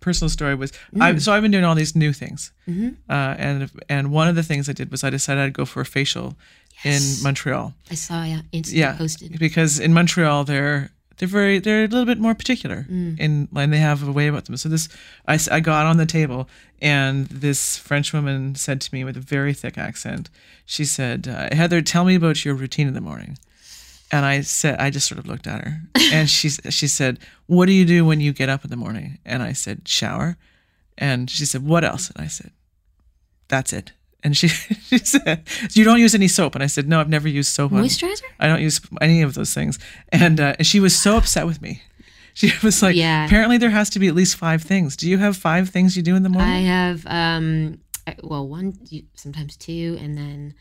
personal 0.00 0.28
story 0.30 0.54
was, 0.54 0.72
Mm. 0.94 1.02
I, 1.02 1.18
so 1.18 1.32
I've 1.32 1.42
been 1.42 1.50
doing 1.50 1.64
all 1.64 1.74
these 1.74 1.94
new 1.96 2.12
things, 2.12 2.52
Mm-hmm. 2.68 2.88
uh, 3.10 3.34
and 3.38 3.70
and 3.88 4.10
one 4.12 4.28
of 4.28 4.34
the 4.34 4.42
things 4.42 4.68
I 4.68 4.72
did 4.72 4.90
was 4.90 5.04
I 5.04 5.10
decided 5.10 5.42
I'd 5.42 5.52
go 5.52 5.64
for 5.66 5.80
a 5.80 5.84
facial 5.86 6.36
Yes. 6.84 7.18
in 7.18 7.22
Montreal. 7.24 7.74
I 7.90 7.94
saw 7.94 8.22
yeah, 8.24 8.40
Insta 8.52 8.72
Yeah, 8.74 8.96
posted. 8.96 9.38
because 9.38 9.78
in 9.80 9.92
Montreal 9.94 10.44
they're 10.44 10.90
they're 11.18 11.28
very 11.28 11.58
they're 11.58 11.84
a 11.84 11.88
little 11.88 12.04
bit 12.06 12.18
more 12.18 12.34
particular 12.34 12.86
Mm. 12.90 13.18
in 13.18 13.48
and 13.54 13.72
they 13.72 13.78
have 13.78 14.06
a 14.06 14.12
way 14.12 14.26
about 14.28 14.44
them. 14.44 14.56
So 14.56 14.68
this 14.68 14.88
I, 15.26 15.38
I 15.50 15.60
got 15.60 15.86
on 15.86 15.96
the 15.96 16.06
table 16.06 16.48
and 16.82 17.26
this 17.28 17.78
French 17.78 18.12
woman 18.12 18.54
said 18.54 18.80
to 18.82 18.94
me 18.94 19.02
with 19.04 19.16
a 19.16 19.20
very 19.20 19.54
thick 19.54 19.78
accent, 19.78 20.28
she 20.66 20.84
said, 20.84 21.26
uh, 21.28 21.54
"Heather, 21.54 21.80
tell 21.82 22.04
me 22.04 22.14
about 22.16 22.44
your 22.44 22.54
routine 22.54 22.88
in 22.88 22.94
the 22.94 23.00
morning." 23.00 23.38
And 24.12 24.24
I 24.24 24.42
said, 24.42 24.78
I 24.78 24.90
just 24.90 25.08
sort 25.08 25.18
of 25.18 25.26
looked 25.26 25.46
at 25.48 25.64
her, 25.64 25.80
and 26.12 26.28
she 26.30 26.48
she 26.50 26.86
said, 26.88 27.18
"What 27.46 27.66
do 27.66 27.72
you 27.72 27.84
do 27.86 28.04
when 28.04 28.20
you 28.20 28.32
get 28.32 28.48
up 28.48 28.62
in 28.64 28.70
the 28.70 28.76
morning?" 28.76 29.18
And 29.24 29.42
I 29.42 29.52
said, 29.54 29.88
"Shower." 29.88 30.36
And 30.98 31.28
she 31.30 31.44
said, 31.46 31.62
"What 31.66 31.82
else?" 31.84 32.10
And 32.10 32.24
I 32.24 32.28
said, 32.28 32.52
"That's 33.48 33.72
it." 33.72 33.92
And 34.26 34.36
she 34.36 34.48
she 34.90 34.98
said, 34.98 35.44
"You 35.72 35.84
don't 35.84 36.00
use 36.00 36.12
any 36.16 36.26
soap?" 36.26 36.56
And 36.56 36.64
I 36.64 36.66
said, 36.66 36.88
"No, 36.88 36.98
I've 37.00 37.08
never 37.08 37.28
used 37.28 37.52
soap 37.52 37.70
Moisturizer? 37.70 38.22
I 38.40 38.48
don't 38.48 38.60
use 38.60 38.80
any 39.00 39.22
of 39.22 39.34
those 39.34 39.54
things. 39.54 39.78
And, 40.10 40.40
uh, 40.40 40.56
and 40.58 40.66
she 40.66 40.80
was 40.80 41.00
so 41.00 41.16
upset 41.16 41.46
with 41.46 41.62
me. 41.62 41.82
She 42.34 42.52
was 42.62 42.82
like, 42.82 42.96
Yeah. 42.96 43.24
apparently 43.24 43.56
there 43.56 43.70
has 43.70 43.88
to 43.90 43.98
be 43.98 44.08
at 44.08 44.14
least 44.14 44.36
five 44.36 44.62
things. 44.62 44.94
Do 44.94 45.08
you 45.08 45.16
have 45.16 45.38
five 45.38 45.70
things 45.70 45.96
you 45.96 46.02
do 46.02 46.16
in 46.16 46.22
the 46.22 46.28
morning? 46.28 46.52
I 46.52 46.60
have 46.60 47.06
um, 47.06 47.78
well, 48.22 48.46
one, 48.46 48.74
you- 48.90 49.06
sometimes 49.14 49.56
two, 49.56 49.96
and 50.02 50.18
then 50.18 50.54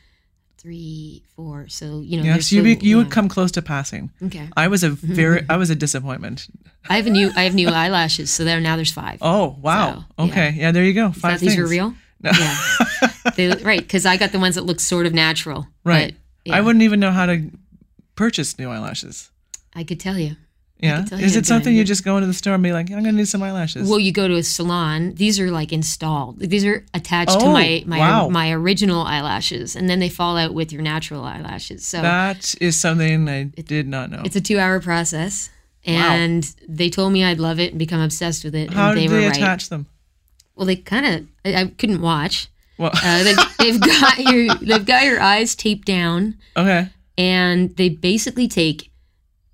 three, 0.57 1.23
four. 1.35 1.67
So 1.67 2.01
you 2.01 2.17
know. 2.17 2.23
yeah, 2.23 2.39
so 2.39 2.55
you, 2.55 2.63
be, 2.63 2.87
you 2.87 2.97
would 2.97 3.11
come 3.11 3.27
close 3.27 3.51
to 3.51 3.61
passing. 3.61 4.09
Okay. 4.23 4.47
I 4.55 4.67
was 4.67 4.83
a 4.83 4.89
very, 5.19 5.45
I 5.49 5.57
was 5.57 5.69
a 5.69 5.75
disappointment. 5.75 6.47
I 6.87 6.95
have 6.95 7.07
a 7.07 7.09
new. 7.09 7.31
I 7.35 7.43
have 7.43 7.53
new 7.55 7.67
eyelashes. 7.67 8.31
So 8.31 8.43
there 8.45 8.61
now 8.61 8.75
there's 8.77 8.93
five. 8.93 9.17
Oh, 9.21 9.57
wow. 9.61 10.05
So, 10.17 10.25
okay. 10.25 10.53
Yeah. 10.55 10.71
there 10.71 10.83
you 10.85 10.93
go. 10.93 11.11
Five 11.11 11.39
these 11.39 11.55
things. 11.55 11.61
were 11.61 11.67
real. 11.67 11.93
No. 12.21 12.31
Yeah. 12.31 12.57
they, 13.35 13.49
right, 13.63 13.81
because 13.81 14.05
I 14.05 14.17
got 14.17 14.31
the 14.31 14.39
ones 14.39 14.55
that 14.55 14.63
look 14.63 14.79
sort 14.79 15.05
of 15.05 15.13
natural. 15.13 15.67
Right. 15.83 16.13
But, 16.13 16.49
yeah, 16.51 16.57
I 16.57 16.61
wouldn't 16.61 16.83
even 16.83 16.99
know 16.99 17.11
how 17.11 17.25
to 17.25 17.51
purchase 18.15 18.57
new 18.57 18.69
eyelashes. 18.69 19.29
I 19.73 19.83
could 19.83 19.99
tell 19.99 20.17
you. 20.17 20.35
Yeah. 20.79 21.05
tell 21.05 21.19
Is 21.19 21.33
how 21.33 21.37
it 21.37 21.41
it, 21.41 21.45
something 21.45 21.73
you 21.75 21.83
just 21.83 22.03
go 22.03 22.17
into 22.17 22.27
the 22.27 22.33
store 22.33 22.53
and 22.53 22.63
be 22.63 22.73
like, 22.73 22.87
I'm 22.91 23.01
going 23.01 23.05
to 23.05 23.11
need 23.13 23.27
some 23.27 23.41
eyelashes? 23.41 23.89
Well, 23.89 23.99
you 23.99 24.11
go 24.11 24.27
to 24.27 24.35
a 24.35 24.43
salon. 24.43 25.13
These 25.15 25.39
are 25.39 25.49
like 25.49 25.71
installed. 25.71 26.39
These 26.39 26.65
are 26.65 26.85
attached 26.93 27.39
to 27.39 27.45
Oh, 27.45 27.53
my 27.53 27.83
my 27.85 27.99
wow. 27.99 28.27
my 28.29 28.51
original 28.51 29.01
eyelashes, 29.03 29.75
and 29.75 29.89
then 29.89 29.99
they 29.99 30.09
fall 30.09 30.37
out 30.37 30.53
with 30.53 30.73
your 30.73 30.81
natural 30.81 31.23
eyelashes. 31.23 31.85
So 31.85 32.01
that 32.01 32.53
is 32.59 32.79
something 32.79 33.29
I 33.29 33.43
did 33.43 33.87
not 33.87 34.11
know. 34.11 34.21
it's 34.25 34.35
a 34.35 34.41
two 34.41 34.59
hour 34.59 34.79
process. 34.79 35.49
And 35.87 36.43
they 36.67 36.89
told 36.89 37.13
me 37.13 37.23
I'd 37.23 37.39
love 37.39 37.59
it 37.59 37.69
and 37.69 37.77
become 37.79 38.01
obsessed 38.01 38.43
with 38.43 38.55
it. 38.55 38.73
How 38.73 38.89
and 38.89 38.97
they 38.97 39.03
did 39.03 39.11
were 39.11 39.19
they 39.19 39.27
right. 39.27 39.37
attach 39.37 39.69
them? 39.69 39.85
Well, 40.55 40.65
they 40.65 40.75
kind 40.77 41.05
of. 41.05 41.27
I, 41.45 41.61
I 41.61 41.65
couldn't 41.67 42.01
watch. 42.01 42.47
Well, 42.77 42.91
Uh, 42.93 43.23
they, 43.23 43.35
they've 43.59 43.79
got 43.79 44.19
your 44.19 44.55
they've 44.55 44.85
got 44.85 45.03
your 45.05 45.21
eyes 45.21 45.55
taped 45.55 45.85
down. 45.87 46.35
okay. 46.57 46.89
and 47.17 47.75
they 47.77 47.87
basically 47.89 48.47
take 48.47 48.91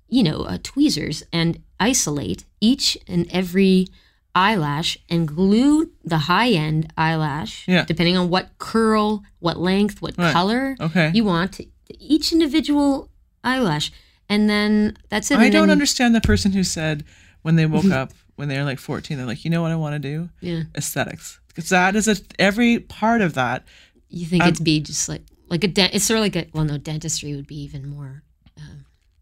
you 0.08 0.22
know 0.22 0.42
uh, 0.42 0.58
tweezers 0.62 1.22
and 1.32 1.60
isolate 1.78 2.44
each 2.60 2.98
and 3.06 3.26
every 3.30 3.86
eyelash 4.34 4.96
and 5.10 5.28
glue 5.28 5.90
the 6.04 6.18
high 6.18 6.50
end 6.50 6.92
eyelash 6.96 7.64
Yeah. 7.68 7.84
depending 7.84 8.16
on 8.16 8.28
what 8.30 8.50
curl 8.58 9.22
what 9.40 9.58
length 9.58 10.00
what 10.02 10.16
Right. 10.18 10.32
color 10.32 10.76
Okay. 10.80 11.10
you 11.14 11.24
want 11.24 11.52
to 11.54 11.66
each 12.00 12.32
individual 12.32 13.08
eyelash 13.44 13.92
and 14.28 14.48
then 14.48 14.96
that's 15.10 15.30
it 15.30 15.38
I 15.38 15.44
and 15.44 15.52
don't 15.52 15.62
then- 15.68 15.70
understand 15.78 16.14
the 16.14 16.20
person 16.20 16.52
who 16.52 16.64
said 16.64 17.04
when 17.42 17.56
they 17.56 17.66
woke 17.66 17.90
up 18.00 18.12
when 18.36 18.48
they're 18.48 18.64
like 18.64 18.78
14, 18.78 19.16
they're 19.16 19.26
like, 19.26 19.44
you 19.44 19.50
know 19.50 19.62
what 19.62 19.70
I 19.70 19.76
want 19.76 19.94
to 19.94 19.98
do? 19.98 20.28
yeah 20.40 20.62
Aesthetics. 20.76 21.38
Because 21.48 21.68
that 21.68 21.94
is 21.96 22.08
a, 22.08 22.16
every 22.38 22.78
part 22.78 23.20
of 23.20 23.34
that. 23.34 23.64
you 24.08 24.26
think 24.26 24.42
I'm- 24.42 24.52
it'd 24.52 24.64
be 24.64 24.80
just 24.80 25.08
like 25.08 25.22
like 25.48 25.64
a 25.64 25.68
dent 25.68 25.92
it's 25.94 26.06
sort 26.06 26.16
of 26.18 26.22
like 26.24 26.36
a 26.36 26.46
well 26.54 26.64
no 26.64 26.78
dentistry 26.78 27.34
would 27.36 27.46
be 27.46 27.60
even 27.62 27.86
more 27.88 28.22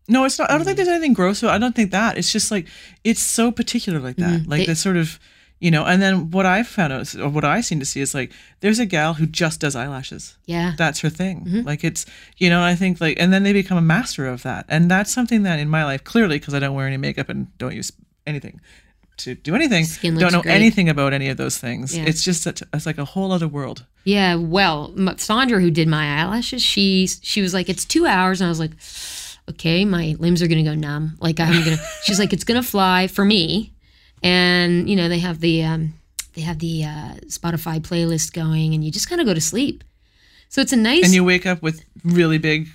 No, 0.08 0.24
it's 0.24 0.38
not. 0.40 0.50
I 0.50 0.56
don't 0.56 0.64
think 0.64 0.76
there's 0.76 0.88
anything 0.88 1.12
gross. 1.12 1.42
I 1.44 1.58
don't 1.58 1.74
think 1.74 1.92
that. 1.92 2.18
It's 2.18 2.32
just 2.32 2.50
like, 2.50 2.66
it's 3.04 3.20
so 3.22 3.52
particular 3.52 4.00
like 4.00 4.16
that. 4.16 4.30
Like 4.30 4.40
Mm-hmm. 4.40 4.50
They- 4.50 4.66
the 4.66 4.74
sort 4.74 4.96
of, 4.96 5.20
you 5.60 5.70
know, 5.70 5.84
and 5.84 6.02
then 6.02 6.30
what 6.32 6.46
I've 6.46 6.66
found 6.66 6.92
out, 6.92 7.14
or 7.14 7.28
what 7.28 7.44
I 7.44 7.60
seem 7.60 7.78
to 7.80 7.86
see 7.86 8.00
is 8.00 8.12
like, 8.14 8.32
there's 8.60 8.80
a 8.80 8.86
gal 8.86 9.14
who 9.14 9.26
just 9.26 9.60
does 9.60 9.76
eyelashes. 9.76 10.36
yeah 10.46 10.72
That's 10.76 11.00
her 11.00 11.10
thing. 11.10 11.44
Mm-hmm. 11.44 11.66
Like 11.66 11.84
it's, 11.84 12.06
you 12.38 12.50
know, 12.50 12.60
I 12.62 12.74
think 12.74 13.00
like, 13.00 13.20
and 13.20 13.32
then 13.32 13.42
they 13.44 13.52
become 13.52 13.78
a 13.78 13.82
master 13.82 14.26
of 14.26 14.42
that. 14.42 14.64
And 14.68 14.90
that's 14.90 15.12
something 15.12 15.44
that 15.44 15.60
in 15.60 15.68
my 15.68 15.84
life, 15.84 16.02
clearly, 16.02 16.38
because 16.40 16.54
I 16.54 16.58
don't 16.58 16.74
wear 16.74 16.86
any 16.88 16.96
makeup 16.96 17.28
and 17.28 17.46
don't 17.58 17.74
use 17.76 17.92
anything 18.26 18.60
to 19.24 19.34
do 19.34 19.54
anything, 19.54 19.84
Skin 19.84 20.16
don't 20.16 20.32
know 20.32 20.42
great. 20.42 20.54
anything 20.54 20.88
about 20.88 21.12
any 21.12 21.28
of 21.28 21.36
those 21.36 21.58
things. 21.58 21.96
Yeah. 21.96 22.04
It's 22.06 22.22
just, 22.22 22.42
such, 22.42 22.62
it's 22.72 22.86
like 22.86 22.98
a 22.98 23.04
whole 23.04 23.32
other 23.32 23.48
world. 23.48 23.84
Yeah, 24.04 24.36
well, 24.36 24.94
Sandra, 25.18 25.60
who 25.60 25.70
did 25.70 25.88
my 25.88 26.20
eyelashes, 26.20 26.62
she 26.62 27.06
she 27.06 27.42
was 27.42 27.52
like, 27.52 27.68
"It's 27.68 27.84
two 27.84 28.06
hours," 28.06 28.40
and 28.40 28.46
I 28.46 28.50
was 28.50 28.58
like, 28.58 28.72
"Okay, 29.50 29.84
my 29.84 30.16
limbs 30.18 30.42
are 30.42 30.48
gonna 30.48 30.62
go 30.62 30.74
numb. 30.74 31.18
Like 31.20 31.38
I'm 31.38 31.62
gonna." 31.64 31.76
she's 32.04 32.18
like, 32.18 32.32
"It's 32.32 32.44
gonna 32.44 32.62
fly 32.62 33.08
for 33.08 33.24
me," 33.24 33.72
and 34.22 34.88
you 34.88 34.96
know 34.96 35.08
they 35.08 35.18
have 35.18 35.40
the 35.40 35.64
um, 35.64 35.94
they 36.34 36.40
have 36.40 36.60
the 36.60 36.84
uh, 36.84 37.14
Spotify 37.26 37.80
playlist 37.80 38.32
going, 38.32 38.74
and 38.74 38.82
you 38.82 38.90
just 38.90 39.08
kind 39.08 39.20
of 39.20 39.26
go 39.26 39.34
to 39.34 39.40
sleep. 39.40 39.84
So 40.48 40.60
it's 40.60 40.72
a 40.72 40.76
nice, 40.76 41.04
And 41.04 41.14
you 41.14 41.22
wake 41.22 41.46
up 41.46 41.62
with 41.62 41.84
really 42.02 42.38
big 42.38 42.68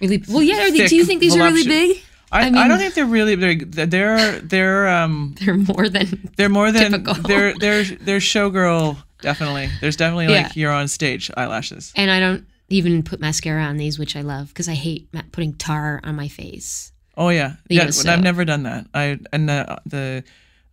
really 0.00 0.22
well. 0.28 0.42
Yeah, 0.42 0.66
are 0.66 0.70
they, 0.70 0.86
do 0.86 0.96
you 0.96 1.04
think 1.04 1.20
these 1.20 1.36
are 1.36 1.38
really 1.38 1.64
big? 1.64 2.02
I, 2.32 2.44
I 2.48 2.64
I, 2.64 2.68
don't 2.68 2.78
think 2.78 2.94
they're 2.94 3.04
really 3.06 3.34
they're 3.36 3.54
they're 3.86 4.40
they're 4.40 4.88
um 4.88 5.34
They're 5.40 5.54
more 5.56 5.88
than 5.88 6.30
they're 6.36 6.48
more 6.48 6.72
than 6.72 6.92
Typical. 6.92 7.14
they're 7.22 7.54
they're 7.58 7.84
they're 7.84 8.18
showgirl 8.20 8.96
definitely. 9.20 9.68
There's 9.80 9.96
definitely 9.96 10.28
like 10.28 10.46
Yeah. 10.46 10.52
you're 10.54 10.72
on 10.72 10.88
stage 10.88 11.30
eyelashes. 11.36 11.92
and 11.94 12.10
I 12.10 12.18
don't 12.20 12.46
even 12.68 13.02
put 13.02 13.20
mascara 13.20 13.62
on 13.64 13.76
these, 13.76 13.98
which 13.98 14.16
I 14.16 14.22
love 14.22 14.48
because 14.48 14.68
I 14.68 14.74
hate 14.74 15.08
putting 15.30 15.52
tar 15.54 16.00
on 16.04 16.16
my 16.16 16.28
face. 16.28 16.90
Oh 17.18 17.28
yeah, 17.28 17.56
You 17.68 17.76
yeah. 17.78 17.84
know, 17.84 17.90
so- 17.90 18.10
I've 18.10 18.22
never 18.22 18.44
done 18.46 18.62
that. 18.64 18.86
I 18.94 19.18
and 19.32 19.48
the 19.48 19.78
the 19.86 20.24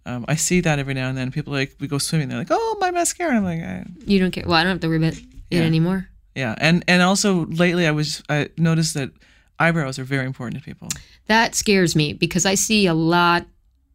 um, 0.05 0.23
I 0.29 0.35
see 0.35 0.61
that 0.61 0.79
every 0.79 0.93
now 0.93 1.09
and 1.09 1.17
then. 1.17 1.29
People 1.31 1.51
like 1.53 1.75
we 1.81 1.87
go 1.87 1.97
swimming. 1.97 2.29
They're 2.29 2.37
like, 2.39 2.47
oh 2.49 2.77
my 2.79 2.89
mascara. 2.91 3.35
I'm 3.35 3.43
like, 3.43 3.61
I, 3.61 3.85
You 4.05 4.17
don't 4.17 4.31
care. 4.31 4.45
Well, 4.47 4.55
I 4.55 4.63
don't 4.63 4.71
have 4.71 4.79
to 4.79 4.87
worry 4.87 4.97
about 4.97 5.13
it 5.13 5.23
Yeah. 5.51 5.61
anymore. 5.63 6.07
yeah. 6.35 6.55
And 6.57 6.83
and 6.87 7.01
also 7.01 7.45
lately 7.47 7.85
I 7.85 7.91
was 7.91 8.23
I 8.29 8.47
noticed 8.57 8.93
that 8.93 9.11
eyebrows 9.59 9.99
are 9.99 10.03
very 10.03 10.25
important 10.25 10.61
to 10.61 10.65
people. 10.65 10.87
That 11.27 11.53
scares 11.55 11.95
me 11.95 12.13
because 12.13 12.45
I 12.45 12.55
see 12.55 12.87
a 12.87 12.93
lot 12.93 13.45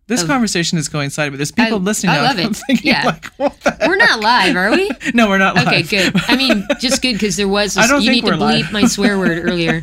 This 0.07 0.21
Of- 0.21 0.29
conversation 0.29 0.77
is 0.77 0.89
going 0.91 1.09
sideways. 1.09 1.39
There's 1.39 1.51
people 1.51 1.79
I- 1.79 1.83
listening 1.83 2.13
I 2.15 2.21
love 2.21 2.39
it. 2.39 2.55
Thinking 2.55 2.91
Yeah. 2.93 3.05
like, 3.07 3.25
what 3.39 3.59
the 3.63 3.71
heck? 3.71 3.89
We're 3.89 3.97
not 3.97 4.21
live, 4.21 4.55
are 4.55 4.71
we? 4.71 4.91
No, 5.15 5.29
we're 5.31 5.39
not 5.39 5.55
live. 5.57 5.67
Okay, 5.69 5.83
good. 5.83 6.13
I 6.29 6.37
mean, 6.37 6.67
just 6.79 7.01
good 7.01 7.15
because 7.15 7.37
there 7.37 7.49
was. 7.49 7.73
This, 7.75 7.85
I 7.85 7.87
don't 7.89 8.03
you 8.03 8.11
think 8.11 8.25
need 8.25 8.31
to 8.31 8.37
we're 8.37 8.41
live. 8.47 8.67
bleep 8.67 8.73
my 8.73 8.85
swear 8.85 9.19
word 9.19 9.39
earlier. 9.49 9.83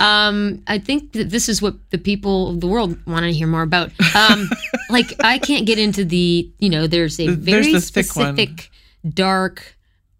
Um, 0.00 0.62
I 0.66 0.78
think 0.78 1.12
that 1.12 1.30
this 1.30 1.48
is 1.48 1.62
what 1.62 1.74
the 1.90 1.98
people 1.98 2.50
of 2.50 2.60
the 2.60 2.66
world 2.66 2.98
want 3.06 3.22
to 3.24 3.32
hear 3.32 3.46
more 3.46 3.62
about. 3.62 3.92
Um, 4.16 4.50
like 4.90 5.14
I 5.22 5.38
can't 5.38 5.64
get 5.64 5.78
into 5.78 6.04
the. 6.04 6.50
You 6.58 6.68
know, 6.68 6.86
there's 6.88 7.18
a 7.20 7.26
There's 7.28 7.36
very 7.38 7.72
the 7.72 7.80
specific, 7.80 8.70
dark. 9.08 9.76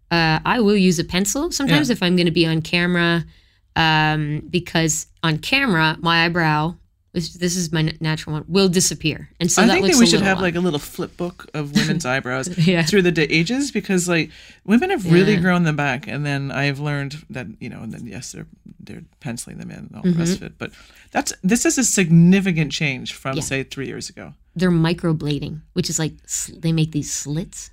Uh, 0.09 0.39
I 0.45 0.61
will 0.61 0.77
use 0.77 0.99
a 0.99 1.03
pencil 1.03 1.51
sometimes 1.51 1.89
Yeah. 1.89 1.93
if 1.93 2.01
I'm 2.01 2.15
going 2.15 2.27
to 2.27 2.31
be 2.31 2.45
on 2.47 2.61
camera, 2.61 3.25
um, 3.77 4.41
because 4.49 5.07
on 5.23 5.37
camera 5.37 5.97
my 6.01 6.25
eyebrow. 6.25 6.75
This, 7.13 7.33
this 7.33 7.55
is 7.55 7.71
my 7.71 7.91
natural 7.99 8.33
one. 8.33 8.45
Will 8.47 8.69
disappear, 8.69 9.29
and 9.39 9.51
so 9.51 9.63
I 9.63 9.67
think 9.67 9.87
that 9.87 9.95
we 9.95 10.05
should 10.05 10.21
have 10.21 10.39
like 10.39 10.53
a 10.55 10.59
little 10.59 10.77
flip 10.77 11.17
book 11.17 11.47
of 11.55 11.73
women's 11.79 12.05
eyebrows 12.05 12.45
Yeah. 12.67 12.83
through 12.83 13.01
the 13.03 13.27
ages 13.33 13.71
because 13.71 14.07
like 14.07 14.29
women 14.65 14.91
have 14.91 15.11
really 15.11 15.33
Yeah. 15.33 15.39
grown 15.39 15.63
them 15.63 15.75
back, 15.75 16.05
and 16.07 16.23
then 16.23 16.51
I've 16.51 16.79
learned 16.79 17.15
that 17.31 17.47
you 17.59 17.69
know, 17.69 17.81
and 17.81 17.91
then 17.91 18.05
yes, 18.05 18.33
they're 18.33 18.45
they're 18.79 19.01
penciling 19.19 19.57
them 19.57 19.71
in 19.71 19.77
and 19.77 19.95
all 19.95 20.03
the 20.03 20.11
rest 20.13 20.35
of 20.35 20.43
it. 20.43 20.59
But 20.59 20.73
that's 21.09 21.33
this 21.41 21.65
is 21.65 21.79
a 21.79 21.83
significant 21.83 22.71
change 22.71 23.13
from 23.13 23.31
Mm-hmm. 23.31 23.37
Yeah. 23.39 23.43
say 23.45 23.63
three 23.63 23.87
years 23.87 24.09
ago. 24.09 24.33
they're 24.55 24.69
microblading, 24.69 25.61
which 25.73 25.89
is 25.89 25.97
like 25.97 26.13
they 26.61 26.71
make 26.73 26.91
these 26.91 27.11
slits 27.11 27.71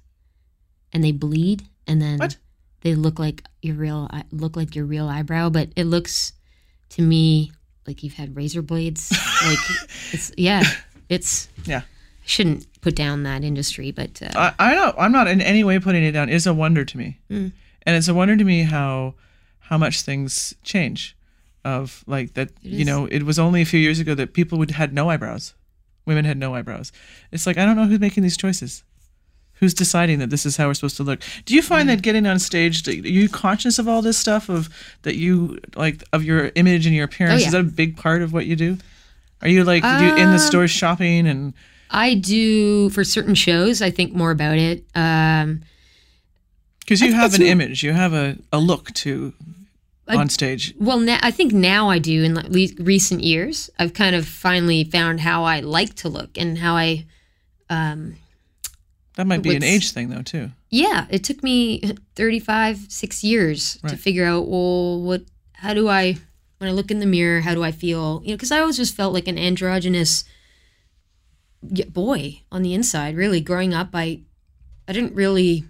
and 0.92 1.04
they 1.04 1.12
bleed, 1.12 1.64
and 1.86 2.00
then 2.00 2.18
What? 2.18 2.38
They 2.84 2.94
look 2.94 3.18
like 3.18 3.42
your 3.62 3.74
real 3.74 4.08
look 4.30 4.56
like 4.56 4.76
your 4.76 4.84
real 4.84 5.08
eyebrow, 5.08 5.50
but 5.50 5.70
it 5.74 5.84
looks 5.84 6.32
to 6.90 7.02
me 7.02 7.50
like 7.86 8.02
you've 8.04 8.14
had 8.14 8.36
razor 8.36 8.62
blades. 8.62 9.10
like 9.44 9.58
it's 10.12 10.30
yeah, 10.36 10.62
it's 11.08 11.48
Yeah. 11.64 11.80
I 11.80 12.26
shouldn't 12.26 12.66
put 12.80 12.94
down 12.96 13.24
that 13.24 13.42
industry, 13.44 13.90
but 13.90 14.22
uh, 14.22 14.30
I, 14.58 14.70
I 14.70 14.74
don't. 14.74 14.94
I'm 14.98 15.12
not 15.12 15.26
in 15.28 15.40
any 15.42 15.62
way 15.64 15.78
putting 15.78 16.04
it 16.04 16.12
down. 16.12 16.28
It's 16.30 16.46
a 16.46 16.54
wonder 16.54 16.84
to 16.84 16.96
me, 16.96 17.18
Mm. 17.30 17.52
and 17.84 17.96
it's 17.96 18.08
a 18.08 18.14
wonder 18.14 18.36
to 18.36 18.44
me 18.44 18.62
how 18.62 19.14
how 19.58 19.76
much 19.76 20.02
things 20.02 20.54
change. 20.62 21.16
Of 21.66 22.04
like 22.06 22.34
that, 22.34 22.50
you 22.60 22.84
know, 22.84 23.06
it 23.06 23.22
was 23.22 23.38
only 23.38 23.62
a 23.62 23.64
few 23.64 23.80
years 23.80 23.98
ago 23.98 24.14
that 24.14 24.34
people 24.34 24.58
would 24.58 24.70
had 24.72 24.92
no 24.92 25.08
eyebrows, 25.08 25.54
women 26.06 26.26
had 26.26 26.36
no 26.36 26.54
eyebrows. 26.54 26.92
It's 27.32 27.46
like 27.46 27.56
I 27.58 27.64
don't 27.64 27.76
know 27.76 27.86
who's 27.86 28.00
making 28.00 28.22
these 28.22 28.36
choices, 28.36 28.84
who's 29.60 29.72
deciding 29.74 30.18
that 30.18 30.30
this 30.30 30.44
is 30.44 30.56
how 30.56 30.66
we're 30.66 30.74
supposed 30.74 30.96
to 30.96 31.02
look. 31.04 31.20
Do 31.44 31.54
you 31.54 31.62
find 31.62 31.88
that 31.88 32.02
getting 32.02 32.26
on 32.26 32.38
stage, 32.38 32.86
are 32.88 32.92
you 32.92 33.28
conscious 33.28 33.78
of 33.78 33.88
all 33.88 34.02
this 34.02 34.18
stuff 34.18 34.48
of 34.48 34.68
that 35.02 35.16
you 35.16 35.58
like 35.76 36.02
of 36.12 36.24
your 36.24 36.50
image 36.54 36.86
and 36.86 36.94
your 36.94 37.04
appearance? 37.04 37.36
Oh, 37.36 37.40
yeah. 37.40 37.46
Is 37.46 37.52
that 37.52 37.60
a 37.60 37.64
big 37.64 37.96
part 37.96 38.20
of 38.22 38.32
what 38.32 38.46
you 38.46 38.56
do? 38.56 38.78
Are 39.42 39.48
you 39.48 39.62
like 39.64 39.82
do 39.82 40.04
you 40.06 40.16
in 40.16 40.30
the 40.30 40.36
Uh, 40.36 40.38
store 40.38 40.68
shopping 40.68 41.26
and 41.26 41.54
I 41.90 42.14
do 42.14 42.90
for 42.90 43.04
certain 43.04 43.34
shows. 43.36 43.80
I 43.80 43.90
think 43.90 44.12
more 44.14 44.30
about 44.32 44.58
it. 44.58 44.84
Um, 44.94 45.62
Because 46.80 47.00
you 47.00 47.12
have 47.12 47.34
an 47.34 47.40
what- 47.42 47.48
image, 47.50 47.82
you 47.82 47.92
have 47.92 48.12
a, 48.12 48.36
a 48.52 48.58
look 48.58 48.92
to 48.94 49.32
I- 50.08 50.16
on 50.16 50.28
stage. 50.28 50.74
well, 50.78 50.98
na- 50.98 51.20
I 51.22 51.30
think 51.30 51.52
now 51.52 51.88
I 51.90 51.98
do. 51.98 52.22
In 52.24 52.34
like 52.34 52.48
le- 52.48 52.82
recent 52.84 53.22
years, 53.22 53.70
I've 53.78 53.94
kind 53.94 54.16
of 54.16 54.26
finally 54.26 54.82
found 54.84 55.20
how 55.20 55.44
I 55.44 55.60
like 55.60 55.94
to 55.96 56.08
look 56.08 56.36
and 56.36 56.58
how 56.58 56.76
I. 56.76 57.04
Um, 57.70 58.16
That 59.16 59.26
might 59.26 59.42
be 59.42 59.54
an 59.54 59.62
age 59.62 59.92
thing 59.92 60.08
though 60.10 60.22
too. 60.22 60.50
yeah, 60.70 61.06
it 61.10 61.22
took 61.24 61.42
me 61.42 61.80
35, 62.16 62.86
six 62.88 63.22
years 63.22 63.78
to 63.88 63.96
figure 63.96 64.24
out, 64.24 64.48
well, 64.48 65.00
what, 65.00 65.22
how 65.52 65.72
do 65.74 65.88
I, 65.88 66.16
when 66.58 66.68
I 66.68 66.72
look 66.72 66.90
in 66.90 66.98
the 66.98 67.06
mirror, 67.06 67.40
how 67.42 67.54
do 67.54 67.62
I 67.62 67.70
feel? 67.70 68.20
You 68.24 68.30
know, 68.30 68.36
because 68.36 68.50
I 68.50 68.58
always 68.60 68.76
just 68.76 68.94
felt 68.96 69.12
like 69.14 69.28
an 69.28 69.38
androgynous 69.38 70.24
boy 71.62 72.42
on 72.52 72.62
the 72.62 72.74
inside. 72.74 73.16
Really, 73.16 73.40
growing 73.40 73.72
up, 73.74 73.90
I, 73.94 74.20
I 74.88 74.92
didn't 74.92 75.14
really 75.14 75.64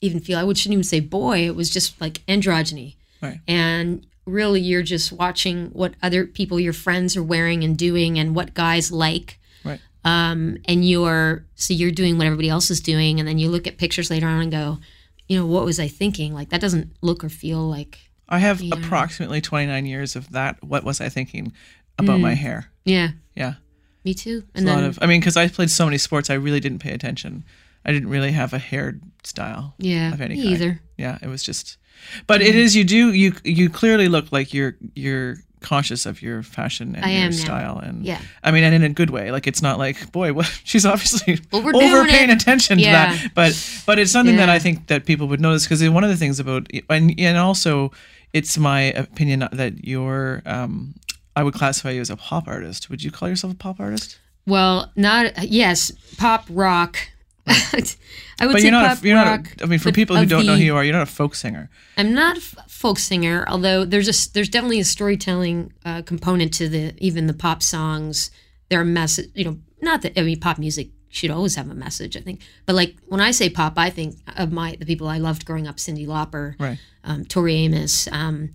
even 0.00 0.20
feel. 0.20 0.38
I 0.38 0.44
would 0.44 0.58
shouldn't 0.58 0.74
even 0.74 0.84
say 0.84 1.00
boy. 1.00 1.46
It 1.46 1.56
was 1.56 1.70
just 1.70 2.00
like 2.00 2.24
androgyny, 2.26 2.96
Right. 3.22 3.40
and 3.48 4.06
really, 4.26 4.60
you're 4.60 4.82
just 4.82 5.12
watching 5.12 5.66
what 5.70 5.94
other 6.02 6.26
people, 6.26 6.60
your 6.60 6.72
friends, 6.72 7.16
are 7.16 7.22
wearing 7.22 7.64
and 7.64 7.76
doing, 7.76 8.18
and 8.18 8.34
what 8.34 8.54
guys 8.54 8.92
like 8.92 9.26
Right. 9.26 9.38
Um, 10.04 10.58
and 10.66 10.86
you're 10.88 11.44
so 11.54 11.72
you're 11.74 11.90
doing 11.90 12.18
what 12.18 12.26
everybody 12.26 12.48
else 12.48 12.70
is 12.70 12.80
doing, 12.80 13.18
and 13.18 13.28
then 13.28 13.38
you 13.38 13.48
look 13.50 13.66
at 13.66 13.78
pictures 13.78 14.10
later 14.10 14.26
on 14.26 14.42
and 14.42 14.52
go, 14.52 14.78
you 15.28 15.38
know, 15.38 15.46
what 15.46 15.64
was 15.64 15.80
I 15.80 15.88
thinking? 15.88 16.34
Like 16.34 16.50
that 16.50 16.60
doesn't 16.60 16.90
look 17.02 17.24
or 17.24 17.28
feel 17.28 17.60
like, 17.68 17.98
I 18.28 18.38
have 18.38 18.60
Yeah. 18.60 18.74
approximately 18.76 19.40
29 19.40 19.86
years 19.86 20.16
of 20.16 20.30
that. 20.32 20.62
What 20.62 20.84
was 20.84 21.00
I 21.00 21.08
thinking 21.08 21.52
about 21.98 22.18
Mm. 22.18 22.22
my 22.22 22.34
hair? 22.34 22.70
yeah, 22.84 23.10
Yeah. 23.34 23.54
me 24.04 24.12
too. 24.14 24.44
And 24.54 24.68
a 24.68 24.74
lot 24.74 24.84
of 24.84 24.98
I 25.00 25.06
mean 25.06 25.20
cuz 25.22 25.36
I 25.36 25.48
played 25.48 25.70
so 25.70 25.84
many 25.86 25.98
sports 25.98 26.28
I 26.30 26.34
really 26.34 26.60
didn't 26.60 26.80
pay 26.80 26.92
attention. 26.92 27.44
I 27.86 27.92
didn't 27.92 28.08
really 28.08 28.32
have 28.32 28.52
a 28.52 28.58
hair 28.58 28.98
style. 29.24 29.74
yeah, 29.78 30.12
of 30.12 30.20
any 30.20 30.36
kind. 30.36 30.48
either. 30.48 30.80
Yeah, 30.98 31.18
it 31.22 31.28
was 31.28 31.42
just 31.42 31.76
But 32.26 32.42
it 32.42 32.54
is 32.56 32.74
you 32.76 32.84
do 32.84 33.12
you 33.12 33.32
you 33.44 33.70
clearly 33.70 34.08
look 34.08 34.32
like 34.32 34.52
you're 34.52 34.76
you're 34.94 35.38
conscious 35.64 36.06
of 36.06 36.22
your 36.22 36.42
fashion 36.42 36.94
and 36.94 37.04
I 37.04 37.10
your 37.10 37.20
am 37.26 37.30
now. 37.30 37.36
style 37.36 37.78
and 37.78 38.04
Yeah. 38.04 38.20
I 38.44 38.50
mean 38.52 38.62
and 38.64 38.74
in 38.74 38.82
a 38.84 38.90
good 39.00 39.10
way. 39.10 39.32
Like 39.32 39.46
it's 39.46 39.62
not 39.62 39.78
like 39.78 40.12
boy, 40.12 40.32
what 40.38 40.46
she's 40.64 40.84
obviously 40.86 41.40
Well, 41.50 41.66
overpaying 41.66 42.30
it. 42.30 42.40
attention 42.42 42.78
to 42.78 42.84
that. 42.84 43.30
But 43.34 43.52
but 43.86 43.98
it's 43.98 44.12
something 44.12 44.36
that 44.36 44.48
I 44.48 44.58
think 44.58 44.86
that 44.88 45.06
people 45.06 45.26
would 45.28 45.40
notice 45.40 45.64
because 45.64 45.82
one 45.88 46.04
of 46.04 46.10
the 46.10 46.16
things 46.16 46.38
about 46.38 46.68
and 46.90 47.14
and 47.18 47.38
also 47.38 47.90
it's 48.32 48.58
my 48.58 48.80
opinion 49.04 49.48
that 49.52 49.84
you're 49.84 50.42
um 50.46 50.94
I 51.36 51.42
would 51.42 51.54
classify 51.54 51.90
you 51.90 52.00
as 52.00 52.10
a 52.10 52.16
pop 52.16 52.46
artist. 52.46 52.88
Would 52.90 53.02
you 53.02 53.10
call 53.10 53.28
yourself 53.28 53.52
a 53.54 53.56
pop 53.56 53.80
artist? 53.80 54.18
Well, 54.46 54.92
not 54.94 55.48
yes, 55.48 55.90
pop 56.18 56.44
rock. 56.50 56.98
I 58.40 58.46
would 58.46 58.52
But 58.54 58.60
say 58.60 58.62
you're 58.68 58.72
not. 58.72 58.88
pop 58.96 59.04
A, 59.04 59.06
you're 59.08 59.16
rock. 59.16 59.42
not. 59.44 59.60
A, 59.60 59.64
I 59.64 59.66
mean, 59.66 59.78
for 59.78 59.92
people 59.92 60.16
who 60.16 60.26
don't 60.26 60.46
know 60.46 60.56
who 60.56 60.62
you 60.62 60.74
are, 60.76 60.82
you're 60.84 60.92
not 60.94 61.02
a 61.02 61.06
folk 61.12 61.34
singer. 61.34 61.70
I'm 61.96 62.14
not 62.14 62.36
a 62.36 62.40
f- 62.40 62.56
folk 62.68 62.98
singer, 62.98 63.44
although 63.48 63.84
there's 63.84 64.08
a 64.08 64.32
there's 64.32 64.48
definitely 64.48 64.80
a 64.80 64.84
storytelling 64.84 65.72
uh, 65.84 66.02
component 66.02 66.52
to 66.54 66.68
the 66.68 66.94
even 66.98 67.26
the 67.26 67.34
pop 67.34 67.62
songs. 67.62 68.30
There 68.70 68.80
are 68.80 68.84
message, 68.84 69.30
you 69.34 69.44
know, 69.44 69.58
not 69.82 70.02
that 70.02 70.18
I 70.18 70.22
mean 70.22 70.40
pop 70.40 70.58
music 70.58 70.88
should 71.10 71.30
always 71.30 71.54
have 71.54 71.70
a 71.70 71.74
message, 71.74 72.16
I 72.16 72.20
think, 72.20 72.40
but 72.66 72.74
like 72.74 72.96
when 73.06 73.20
I 73.20 73.30
say 73.30 73.48
pop, 73.48 73.74
I 73.76 73.90
think 73.90 74.16
of 74.36 74.50
my 74.50 74.76
the 74.80 74.86
people 74.86 75.06
I 75.08 75.18
loved 75.18 75.44
growing 75.44 75.68
up, 75.68 75.76
Cyndi 75.76 76.06
Lauper, 76.06 76.54
Right. 76.58 76.78
um, 77.04 77.24
Tori 77.24 77.54
Amos, 77.56 78.08
um, 78.10 78.50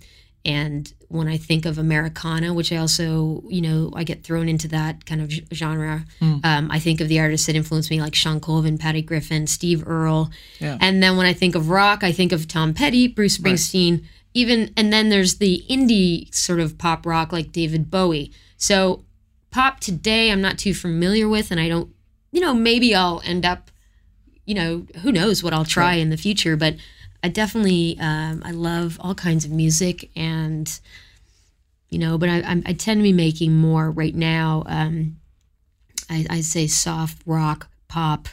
and 0.46 0.92
when 1.10 1.28
I 1.28 1.38
think 1.38 1.66
of 1.66 1.78
Americana, 1.78 2.54
which 2.54 2.72
I 2.72 2.78
also, 2.78 3.44
you 3.50 3.62
know, 3.62 3.92
I 3.96 4.04
get 4.04 4.24
thrown 4.24 4.48
into 4.48 4.68
that 4.70 5.06
kind 5.06 5.22
of 5.22 5.32
genre. 5.54 6.06
Um, 6.22 6.70
I 6.72 6.80
think 6.80 7.02
of 7.02 7.08
the 7.08 7.20
artists 7.20 7.48
that 7.48 7.56
influenced 7.56 7.90
me, 7.92 8.00
like 8.00 8.16
Shawn 8.16 8.40
Colvin, 8.40 8.78
Patty 8.78 9.02
Griffin, 9.02 9.48
Steve 9.48 9.84
Earle, 9.88 10.32
Yeah. 10.60 10.78
and 10.80 11.02
then 11.04 11.18
when 11.18 11.26
I 11.26 11.34
think 11.34 11.56
of 11.56 11.70
rock, 11.70 12.04
I 12.04 12.12
think 12.12 12.32
of 12.32 12.48
Tom 12.48 12.74
Petty, 12.74 13.08
Bruce 13.08 13.38
Springsteen, 13.38 14.06
even, 14.34 14.72
and 14.78 14.94
then 14.94 15.10
there's 15.10 15.40
the 15.40 15.64
indie 15.70 16.34
sort 16.34 16.60
of 16.60 16.78
pop 16.78 17.06
rock 17.06 17.32
like 17.34 17.52
David 17.52 17.90
Bowie. 17.92 18.32
So 18.58 19.04
pop 19.52 19.80
today, 19.80 20.32
I'm 20.32 20.42
not 20.42 20.58
too 20.60 20.74
familiar 20.74 21.28
with, 21.28 21.50
and 21.52 21.60
I 21.60 21.68
don't, 21.68 21.90
you 22.32 22.40
know, 22.40 22.54
maybe 22.54 22.94
I'll 22.94 23.22
end 23.26 23.46
up, 23.46 23.72
you 24.46 24.54
know, 24.54 24.86
who 25.02 25.12
knows 25.12 25.44
what 25.44 25.54
I'll 25.54 25.66
try 25.66 25.96
in 25.96 26.12
the 26.12 26.18
future, 26.18 26.56
but 26.56 26.76
I 27.24 27.28
definitely, 27.30 27.98
um, 28.00 28.42
I 28.46 28.52
love 28.52 28.98
all 29.02 29.14
kinds 29.16 29.44
of 29.46 29.52
music 29.52 30.10
and, 30.16 30.80
you 31.90 32.00
know, 32.00 32.18
but 32.18 32.30
I, 32.30 32.42
I'm, 32.42 32.64
I 32.66 32.74
tend 32.74 33.00
to 33.00 33.04
be 33.04 33.14
making 33.14 33.56
more 33.58 33.92
right 33.92 34.16
now. 34.16 34.64
Um, 34.68 35.18
I, 36.10 36.26
I 36.30 36.42
say 36.42 36.68
soft 36.68 37.22
rock, 37.26 37.68
pop 37.88 38.28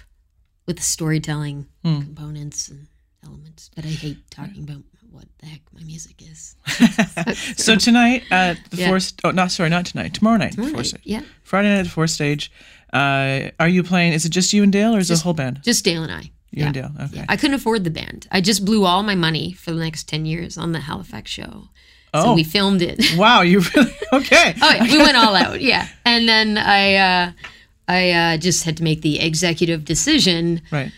with 0.67 0.83
storytelling 0.83 1.67
Hmm. 1.85 2.01
components 2.03 2.69
and 2.69 2.87
elements, 3.25 3.71
but 3.75 3.85
I 3.85 3.89
hate 3.91 4.19
talking 4.31 4.63
about 4.65 4.83
what 5.11 5.25
the 5.39 5.47
heck 5.47 5.61
my 5.73 5.83
music 5.83 6.21
is. 6.23 6.57
so 7.57 7.77
tonight 7.77 8.25
at 8.31 8.63
the 8.71 8.77
Yeah. 8.77 8.89
four. 8.89 8.99
Oh, 9.25 9.31
not 9.31 9.51
sorry, 9.53 9.71
not 9.71 9.87
tonight. 9.87 10.15
Tomorrow 10.15 10.37
night. 10.39 10.53
Tomorrow 10.53 10.73
night, 10.73 10.87
Stage. 10.87 11.01
yeah, 11.05 11.23
Friday 11.43 11.69
night 11.69 11.79
at 11.81 11.85
the 11.85 11.91
fourth 11.91 12.11
stage. 12.11 12.51
Uh, 12.93 13.51
are 13.61 13.69
you 13.69 13.83
playing? 13.83 14.13
Is 14.13 14.25
it 14.25 14.31
just 14.31 14.53
you 14.53 14.63
and 14.63 14.73
Dale, 14.73 14.95
or 14.95 14.99
is 14.99 15.11
it 15.11 15.21
a 15.21 15.23
whole 15.23 15.33
band? 15.35 15.61
just 15.63 15.85
Dale 15.85 16.03
and 16.03 16.13
I. 16.13 16.31
You 16.57 16.63
yeah. 16.63 16.67
and 16.67 16.75
Dale. 16.75 16.91
Okay. 17.05 17.25
I 17.29 17.37
couldn't 17.37 17.55
afford 17.55 17.85
the 17.85 17.91
band. 17.91 18.27
I 18.33 18.41
just 18.41 18.65
blew 18.65 18.87
all 18.87 19.03
my 19.03 19.15
money 19.15 19.53
for 19.53 19.73
the 19.73 19.79
next 19.79 20.09
10 20.09 20.25
years 20.25 20.57
on 20.57 20.73
the 20.73 20.81
Halifax 20.81 21.31
show. 21.31 21.69
Oh. 22.15 22.23
So 22.23 22.35
we 22.35 22.45
filmed 22.45 22.81
it. 22.81 23.05
wow, 23.17 23.43
you 23.43 23.61
really 23.61 23.93
okay? 24.15 24.55
Oh 24.63 24.75
yeah, 24.75 24.83
we 24.85 24.97
went 24.97 25.19
all 25.19 25.35
out. 25.45 25.61
Yeah, 25.61 25.87
and 26.07 26.27
then 26.27 26.57
I 26.57 26.95
uh, 26.95 27.33
I 27.89 28.11
uh, 28.11 28.37
just 28.39 28.65
had 28.65 28.79
to 28.79 28.83
make 28.83 29.03
the 29.03 29.21
executive 29.21 29.85
decision. 29.85 30.63
Right. 30.71 30.93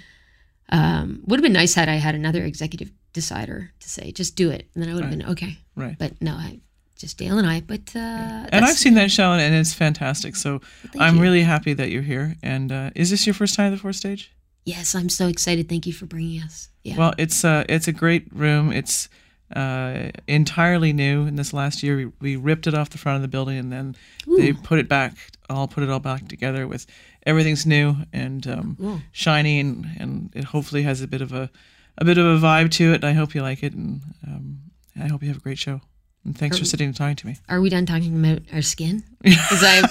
Um, 0.68 1.23
would 1.27 1.40
have 1.40 1.42
been 1.42 1.55
nice 1.55 1.75
had 1.75 1.88
I 1.88 1.94
had 1.94 2.14
another 2.14 2.44
executive 2.44 2.92
decider 3.14 3.73
to 3.81 3.88
say 3.88 4.12
just 4.12 4.37
do 4.37 4.51
it, 4.51 4.68
and 4.75 4.83
then 4.83 4.90
I 4.90 4.94
would 4.94 5.03
have 5.03 5.11
been 5.11 5.27
okay. 5.31 5.59
Right. 5.75 5.97
But 5.99 6.23
no, 6.23 6.35
I 6.35 6.61
just 6.99 7.18
Dale 7.18 7.38
and 7.38 7.49
I. 7.49 7.62
But 7.62 7.97
uh, 7.97 8.47
and 8.53 8.64
I've 8.64 8.77
seen 8.77 8.94
that 8.94 9.11
show, 9.11 9.33
and 9.33 9.55
it's 9.55 9.75
fantastic. 9.75 10.37
So 10.37 10.61
Thank 10.83 11.01
I'm 11.01 11.16
you. 11.16 11.23
really 11.23 11.42
happy 11.42 11.73
that 11.73 11.90
you're 11.90 12.03
here. 12.03 12.37
And 12.44 12.71
uh, 12.71 12.90
is 12.94 13.11
this 13.11 13.27
your 13.27 13.35
first 13.35 13.57
time 13.57 13.68
at 13.68 13.71
the 13.71 13.79
fourth 13.79 13.97
stage? 13.97 14.31
Yes, 14.64 14.94
I'm 14.94 15.09
so 15.09 15.29
excited. 15.29 15.68
Thank 15.68 15.87
you 15.87 15.92
for 15.92 16.07
bringing 16.07 16.42
us. 16.42 16.68
Yeah. 16.85 16.97
Well, 16.97 17.14
it's 17.18 17.44
uh, 17.44 17.64
it's 17.68 17.88
a 17.88 17.92
great 17.92 18.27
room. 18.33 18.73
It's 18.73 19.09
uh, 19.55 20.11
entirely 20.27 20.92
new. 20.92 21.27
In 21.27 21.37
this 21.37 21.53
last 21.53 21.83
year, 21.83 21.97
we, 21.97 22.07
we 22.21 22.37
ripped 22.37 22.66
it 22.66 22.75
off 22.75 22.90
the 22.90 22.99
front 22.99 23.16
of 23.16 23.23
the 23.23 23.29
building, 23.29 23.59
and 23.59 23.73
then 23.73 23.97
they 24.38 24.53
put 24.53 24.79
it 24.79 24.88
back. 24.88 25.14
All 25.51 25.66
put 25.68 25.83
it 25.83 25.88
all 25.90 26.01
back 26.01 26.29
together 26.29 26.66
with 26.66 26.87
everything's 27.27 27.64
new 27.66 27.97
and 28.12 28.47
um, 28.47 28.77
Cool. 28.81 29.01
shiny, 29.12 29.61
and, 29.61 29.87
and 29.99 30.31
it 30.35 30.44
hopefully 30.44 30.83
has 30.83 31.01
a 31.01 31.07
bit 31.07 31.21
of 31.23 31.33
a 31.33 31.51
a 31.97 32.05
bit 32.05 32.18
of 32.18 32.27
a 32.27 32.38
vibe 32.47 32.71
to 32.73 32.92
it. 32.92 33.03
I 33.05 33.12
hope 33.12 33.35
you 33.35 33.42
like 33.42 33.62
it, 33.62 33.73
and 33.75 34.01
um, 34.27 34.59
I 35.01 35.09
hope 35.09 35.23
you 35.23 35.29
have 35.29 35.38
a 35.38 35.40
great 35.40 35.59
show. 35.59 35.81
And 36.25 36.37
thanks 36.37 36.59
for 36.59 36.62
Are- 36.62 36.66
sitting 36.66 36.88
and 36.88 36.97
talking 36.97 37.16
to 37.16 37.27
me. 37.27 37.37
Are 37.49 37.61
we 37.61 37.71
done 37.71 37.87
talking 37.87 38.18
about 38.18 38.42
our 38.53 38.62
skin? 38.62 39.03
Because 39.23 39.62
I 39.64 39.83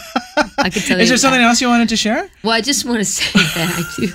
I 0.59 0.69
could 0.69 0.83
tell 0.83 0.97
you. 0.97 1.03
Is 1.03 1.09
there 1.09 1.17
something 1.17 1.41
else 1.41 1.59
you 1.61 1.67
wanted 1.67 1.89
to 1.89 1.95
share? 1.97 2.29
Well, 2.43 2.53
I 2.53 2.61
just 2.61 2.85
want 2.85 2.99
to 2.99 3.05
say 3.17 3.31
that 3.33 3.73
I 3.75 4.05
do, 4.05 4.13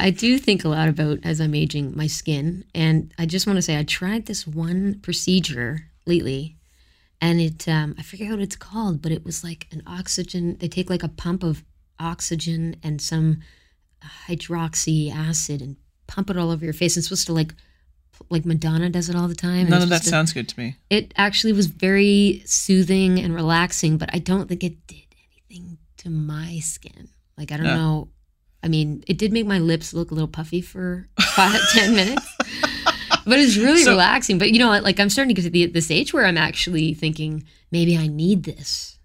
I 0.00 0.10
do 0.10 0.38
think 0.38 0.64
a 0.64 0.68
lot 0.68 0.88
about 0.88 1.18
as 1.24 1.40
I'm 1.40 1.54
aging 1.54 1.96
my 1.96 2.06
skin, 2.06 2.64
and 2.74 3.12
I 3.18 3.26
just 3.26 3.46
want 3.46 3.56
to 3.56 3.62
say 3.62 3.78
I 3.78 3.84
tried 3.84 4.26
this 4.26 4.46
one 4.46 4.98
procedure 5.02 5.86
lately, 6.06 6.56
and 7.20 7.40
it 7.40 7.68
um, 7.68 7.94
I 7.98 8.02
forget 8.02 8.30
what 8.30 8.40
it's 8.40 8.56
called, 8.56 9.02
but 9.02 9.12
it 9.12 9.24
was 9.24 9.44
like 9.44 9.66
an 9.72 9.82
oxygen. 9.86 10.56
They 10.58 10.68
take 10.68 10.90
like 10.90 11.02
a 11.02 11.08
pump 11.08 11.42
of 11.42 11.62
oxygen 11.98 12.76
and 12.82 13.00
some 13.00 13.40
hydroxy 14.26 15.14
acid 15.14 15.60
and 15.60 15.76
pump 16.06 16.30
it 16.30 16.36
all 16.36 16.50
over 16.50 16.64
your 16.64 16.74
face. 16.74 16.96
It's 16.96 17.06
supposed 17.06 17.26
to 17.26 17.32
like 17.32 17.54
like 18.28 18.44
Madonna 18.44 18.90
does 18.90 19.08
it 19.08 19.16
all 19.16 19.28
the 19.28 19.34
time. 19.34 19.68
None 19.68 19.82
of 19.82 19.88
that 19.88 20.02
to- 20.02 20.08
sounds 20.08 20.32
good 20.32 20.48
to 20.48 20.60
me. 20.60 20.76
it 20.90 21.12
actually 21.16 21.52
was 21.52 21.66
very 21.66 22.42
soothing 22.44 23.18
and 23.18 23.34
relaxing, 23.34 23.96
but 23.96 24.10
I 24.12 24.18
don't 24.18 24.48
think 24.48 24.62
it 24.62 24.86
did 24.86 25.06
anything 25.48 25.78
to 25.98 26.10
my 26.10 26.58
skin. 26.58 27.08
Like 27.38 27.52
I 27.52 27.56
don't 27.56 27.66
know. 27.66 28.08
I 28.62 28.68
mean, 28.68 29.02
it 29.06 29.16
did 29.18 29.32
make 29.32 29.46
my 29.46 29.58
lips 29.58 29.94
look 29.94 30.10
a 30.10 30.14
little 30.14 30.28
puffy 30.28 30.60
for 30.60 31.08
ten 31.72 31.94
minutes. 31.94 32.36
but 33.26 33.38
it's 33.38 33.56
really 33.56 33.82
So- 33.82 33.92
relaxing. 33.92 34.38
But 34.38 34.50
you 34.52 34.58
know, 34.58 34.68
what, 34.68 34.82
like 34.84 35.00
I'm 35.00 35.10
starting 35.10 35.34
to 35.34 35.40
get 35.40 35.46
to 35.46 35.50
the 35.50 35.66
this 35.66 35.90
age 35.90 36.12
where 36.12 36.26
I'm 36.26 36.38
actually 36.38 36.94
thinking 36.94 37.44
maybe 37.70 37.96
I 37.96 38.06
need 38.06 38.44
this. 38.44 38.98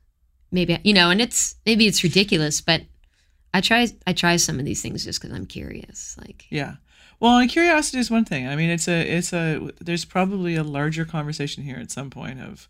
Maybe 0.51 0.75
I- 0.75 0.81
you 0.83 0.93
know, 0.93 1.09
and 1.09 1.21
it's 1.21 1.55
maybe 1.65 1.87
it's 1.87 2.03
ridiculous, 2.03 2.61
but 2.61 2.81
I 3.53 3.61
try 3.61 3.87
I 4.05 4.13
try 4.13 4.35
some 4.35 4.59
of 4.59 4.65
these 4.65 4.81
things 4.81 5.03
just 5.05 5.21
because 5.21 5.35
I'm 5.35 5.45
curious. 5.45 6.17
Like 6.19 6.45
Yeah. 6.49 6.75
Well, 7.21 7.37
and 7.37 7.49
curiosity 7.49 7.99
is 7.99 8.11
one 8.11 8.25
thing. 8.25 8.45
I 8.45 8.57
mean, 8.57 8.69
it's 8.69 8.89
a 8.89 9.01
it's 9.17 9.31
a 9.31 9.71
there's 9.79 10.03
probably 10.03 10.55
a 10.55 10.63
larger 10.63 11.05
conversation 11.05 11.63
here 11.63 11.77
at 11.77 11.91
some 11.91 12.09
point 12.09 12.41
of 12.41 12.67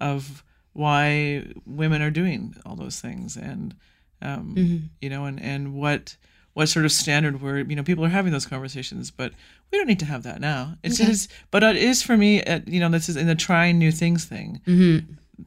of 0.00 0.44
why 0.74 1.46
women 1.64 2.02
are 2.02 2.10
doing 2.10 2.54
all 2.66 2.76
those 2.76 3.00
things 3.00 3.34
and 3.38 3.74
um, 4.22 4.54
Mhm. 4.56 4.82
you 5.00 5.10
know 5.10 5.24
and 5.26 5.40
and 5.40 5.74
what 5.74 6.16
what 6.54 6.68
sort 6.68 6.84
of 6.86 6.92
standard 6.92 7.42
where 7.42 7.58
you 7.58 7.76
know 7.76 7.82
people 7.82 8.04
are 8.04 8.08
having 8.08 8.32
those 8.32 8.46
conversations 8.46 9.10
but 9.10 9.32
we 9.70 9.78
don't 9.78 9.86
need 9.86 9.98
to 9.98 10.06
have 10.06 10.22
that 10.22 10.40
now 10.40 10.76
it's 10.82 11.00
Okay. 11.00 11.08
it 11.08 11.12
is 11.12 11.28
but 11.50 11.62
it 11.62 11.76
is 11.76 12.02
for 12.02 12.16
me 12.16 12.42
uh, 12.42 12.60
you 12.66 12.80
know 12.80 12.88
this 12.88 13.08
is 13.08 13.16
in 13.16 13.26
the 13.26 13.34
trying 13.34 13.78
new 13.78 13.92
things 13.92 14.24
thing 14.24 14.60
hmm 14.64 14.98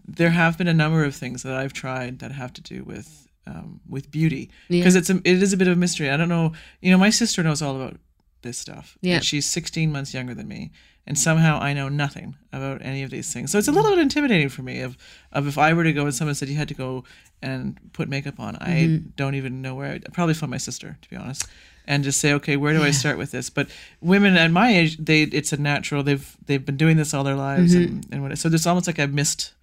there 0.08 0.30
have 0.30 0.56
been 0.58 0.68
a 0.68 0.74
number 0.74 1.04
of 1.04 1.16
things 1.16 1.42
that 1.42 1.56
I've 1.56 1.74
tried 1.74 2.20
that 2.20 2.32
have 2.32 2.54
to 2.54 2.62
do 2.62 2.84
with 2.84 3.28
um, 3.48 3.80
with 3.90 4.12
beauty 4.12 4.52
Yeah. 4.68 4.82
because 4.82 4.96
it's 4.96 5.10
a, 5.10 5.16
it 5.26 5.42
is 5.42 5.52
a 5.52 5.58
bit 5.58 5.68
of 5.68 5.74
a 5.74 5.80
mystery. 5.80 6.12
I 6.12 6.18
don't 6.18 6.30
know. 6.30 6.54
You 6.82 6.92
know, 6.92 7.00
my 7.00 7.10
sister 7.10 7.42
knows 7.42 7.64
all 7.64 7.76
about 7.76 7.98
this 8.42 8.58
stuff. 8.58 8.98
Yeah. 9.02 9.16
And 9.16 9.24
she's 9.26 9.46
16 9.46 9.92
months 9.92 10.14
younger 10.14 10.34
than 10.34 10.48
me, 10.48 10.72
and 11.08 11.18
somehow 11.18 11.60
I 11.60 11.74
know 11.74 11.90
nothing 11.90 12.36
about 12.54 12.82
any 12.84 13.04
of 13.04 13.10
these 13.12 13.32
things. 13.34 13.52
So 13.52 13.58
it's 13.58 13.68
a 13.68 13.72
little 13.72 13.92
bit 13.92 14.00
intimidating 14.00 14.50
for 14.50 14.62
me. 14.62 14.82
Of 14.82 14.98
of 15.32 15.48
if 15.48 15.58
I 15.58 15.74
were 15.74 15.84
to 15.84 15.94
go 15.94 16.04
and 16.06 16.14
someone 16.14 16.36
said 16.36 16.50
you 16.50 16.56
had 16.58 16.68
to 16.70 16.74
go 16.74 17.04
and 17.42 17.80
put 17.94 18.10
makeup 18.10 18.40
on, 18.40 18.56
I 18.58 18.70
Mm-hmm. 18.70 19.10
don't 19.16 19.36
even 19.36 19.62
know 19.62 19.76
where. 19.76 19.92
I'd 19.94 20.14
probably 20.14 20.34
find 20.36 20.50
my 20.52 20.58
sister 20.58 20.98
to 21.02 21.10
be 21.10 21.16
honest. 21.16 21.46
And 21.88 22.04
just 22.04 22.20
say, 22.22 22.34
okay, 22.34 22.56
where 22.56 22.74
do 22.74 22.84
I 22.84 22.92
start 22.92 23.18
with 23.18 23.32
this? 23.32 23.50
But 23.50 23.68
women 24.00 24.38
at 24.38 24.52
my 24.52 24.70
age, 24.72 24.98
they 24.98 25.24
it's 25.24 25.52
a 25.52 25.58
natural. 25.58 26.04
They've 26.04 26.38
they've 26.46 26.64
been 26.64 26.78
doing 26.78 26.98
this 26.98 27.14
all 27.16 27.24
their 27.24 27.36
lives, 27.36 27.74
Mm-hmm. 27.76 28.14
and, 28.14 28.26
and 28.26 28.38
so 28.40 28.48
it's 28.50 28.68
almost 28.68 28.86
like 28.86 29.00
I've 29.00 29.14
missed 29.14 29.54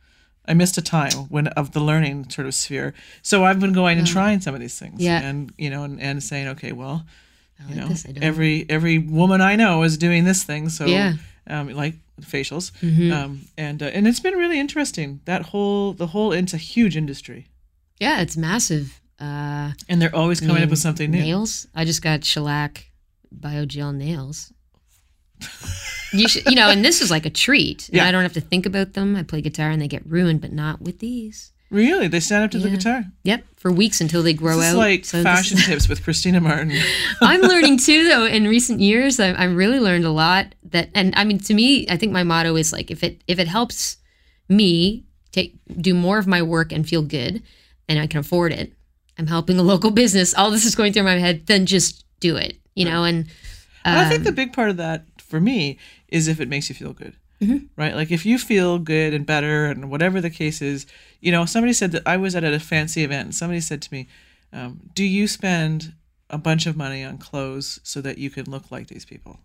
I 0.48 0.54
missed 0.54 0.76
a 0.78 0.82
time 0.82 1.12
when 1.28 1.46
of 1.48 1.70
the 1.72 1.80
learning 1.80 2.30
sort 2.30 2.46
of 2.48 2.54
sphere. 2.54 2.94
So 3.22 3.44
I've 3.44 3.60
been 3.60 3.72
going 3.72 3.98
and 3.98 4.06
trying 4.06 4.40
some 4.40 4.54
of 4.54 4.60
these 4.60 4.76
things. 4.78 5.00
Yeah. 5.00 5.20
And 5.20 5.52
you 5.56 5.70
know, 5.70 5.84
and, 5.84 6.00
and 6.00 6.20
saying, 6.22 6.48
okay, 6.48 6.72
well, 6.72 7.06
I 7.58 7.62
you 7.62 7.68
like 7.68 7.76
know, 7.78 7.88
this. 7.88 8.06
I 8.06 8.12
don't. 8.12 8.22
every 8.24 8.66
every 8.68 8.98
woman 8.98 9.40
I 9.40 9.56
know 9.56 9.82
is 9.82 9.96
doing 9.98 10.24
this 10.24 10.44
thing. 10.44 10.68
So 10.68 10.86
Yeah. 10.86 11.14
um, 11.46 11.68
like 11.74 11.94
facials, 12.20 12.72
Mhm. 12.82 13.12
um, 13.12 13.40
and 13.58 13.82
uh, 13.82 13.86
and 13.86 14.06
it's 14.08 14.20
been 14.20 14.34
really 14.34 14.58
interesting. 14.58 15.20
That 15.24 15.42
whole 15.42 15.92
the 15.92 16.06
whole 16.08 16.32
it's 16.32 16.54
a 16.54 16.58
huge 16.58 16.96
industry, 16.96 17.48
yeah, 17.98 18.20
it's 18.20 18.36
massive. 18.36 19.00
Uh, 19.18 19.72
and 19.88 20.00
they're 20.02 20.14
always 20.14 20.40
coming 20.40 20.56
up 20.56 20.60
mean, 20.62 20.70
with 20.70 20.78
something 20.78 21.10
new. 21.10 21.20
Nails. 21.20 21.66
I 21.74 21.84
just 21.86 22.02
got 22.02 22.22
shellac 22.24 22.90
biogel 23.34 23.94
nails. 23.94 24.52
you 26.12 26.28
should, 26.28 26.44
you 26.46 26.54
know, 26.54 26.68
and 26.70 26.84
this 26.84 27.00
is 27.00 27.10
like 27.10 27.26
a 27.26 27.30
treat. 27.30 27.88
Yeah. 27.92 28.06
I 28.06 28.12
don't 28.12 28.22
have 28.22 28.32
to 28.34 28.40
think 28.40 28.66
about 28.66 28.92
them. 28.94 29.16
I 29.16 29.22
play 29.22 29.40
guitar 29.40 29.70
and 29.70 29.80
they 29.80 29.88
get 29.88 30.04
ruined, 30.06 30.40
but 30.40 30.52
not 30.52 30.80
with 30.82 30.98
these. 30.98 31.52
Really, 31.70 32.06
they 32.06 32.20
stand 32.20 32.44
up 32.44 32.50
to 32.52 32.58
the 32.58 32.70
guitar. 32.70 33.04
Yep, 33.24 33.44
for 33.56 33.72
weeks 33.72 34.00
until 34.00 34.22
they 34.22 34.32
grow 34.32 34.56
This 34.56 34.66
is 34.68 34.74
out. 34.74 34.78
like 34.78 35.04
So 35.04 35.22
fashion 35.22 35.58
is- 35.58 35.66
tips 35.66 35.88
with 35.88 36.04
Christina 36.04 36.40
Martin. 36.40 36.72
I'm 37.20 37.40
learning 37.52 37.78
too, 37.78 38.04
though. 38.08 38.24
In 38.24 38.46
recent 38.46 38.80
years, 38.80 39.18
I, 39.18 39.34
I've 39.34 39.56
really 39.56 39.80
learned 39.80 40.04
a 40.04 40.10
lot. 40.10 40.54
That, 40.70 40.90
and 40.94 41.12
I 41.16 41.24
mean, 41.24 41.38
to 41.40 41.54
me, 41.54 41.86
I 41.88 41.96
think 41.96 42.12
my 42.12 42.22
motto 42.22 42.54
is 42.56 42.72
like, 42.72 42.90
if 42.90 43.02
it 43.02 43.20
if 43.26 43.38
it 43.38 43.48
helps 43.48 43.96
me 44.48 45.04
take 45.32 45.54
do 45.80 45.92
more 45.94 46.18
of 46.18 46.26
my 46.26 46.40
work 46.42 46.70
and 46.72 46.88
feel 46.88 47.02
good, 47.02 47.42
and 47.88 47.98
I 47.98 48.06
can 48.06 48.20
afford 48.20 48.52
it, 48.52 48.72
I'm 49.18 49.26
helping 49.26 49.58
a 49.58 49.62
local 49.62 49.90
business. 49.90 50.34
All 50.34 50.50
this 50.52 50.64
is 50.64 50.74
going 50.76 50.92
through 50.92 51.02
my 51.04 51.18
head. 51.18 51.46
Then 51.46 51.66
just 51.66 52.04
do 52.20 52.36
it, 52.36 52.58
you 52.74 52.84
know. 52.84 53.02
And 53.04 53.26
And 53.84 53.98
I 53.98 54.08
think 54.08 54.22
the 54.22 54.28
um, 54.30 54.34
big 54.36 54.52
part 54.52 54.70
of 54.70 54.76
that 54.76 55.04
for 55.18 55.40
me 55.40 55.78
is 56.08 56.28
if 56.28 56.40
it 56.40 56.48
makes 56.48 56.68
you 56.68 56.74
feel 56.76 56.92
good. 56.92 57.14
Mhm. 57.40 57.68
Right? 57.76 57.94
Like 57.94 58.10
if 58.10 58.24
you 58.24 58.38
feel 58.38 58.78
good 58.78 59.12
and 59.14 59.26
better 59.26 59.66
and 59.66 59.90
whatever 59.90 60.20
the 60.20 60.30
case 60.30 60.62
is, 60.62 60.86
you 61.20 61.30
know, 61.32 61.44
somebody 61.44 61.72
said 61.72 61.92
that 61.92 62.02
I 62.06 62.16
was 62.16 62.34
at 62.34 62.44
a 62.44 62.58
fancy 62.60 63.02
event 63.04 63.26
and 63.26 63.34
somebody 63.34 63.60
said 63.60 63.82
to 63.82 63.92
me, 63.92 64.08
um, 64.52 64.80
Do 64.94 65.04
you 65.04 65.26
spend 65.28 65.92
a 66.30 66.38
bunch 66.38 66.66
of 66.66 66.76
money 66.76 67.04
on 67.04 67.18
clothes 67.18 67.78
so 67.82 68.00
that 68.00 68.18
you 68.18 68.30
can 68.30 68.46
look 68.50 68.70
like 68.70 68.86
these 68.88 69.04
people? 69.04 69.40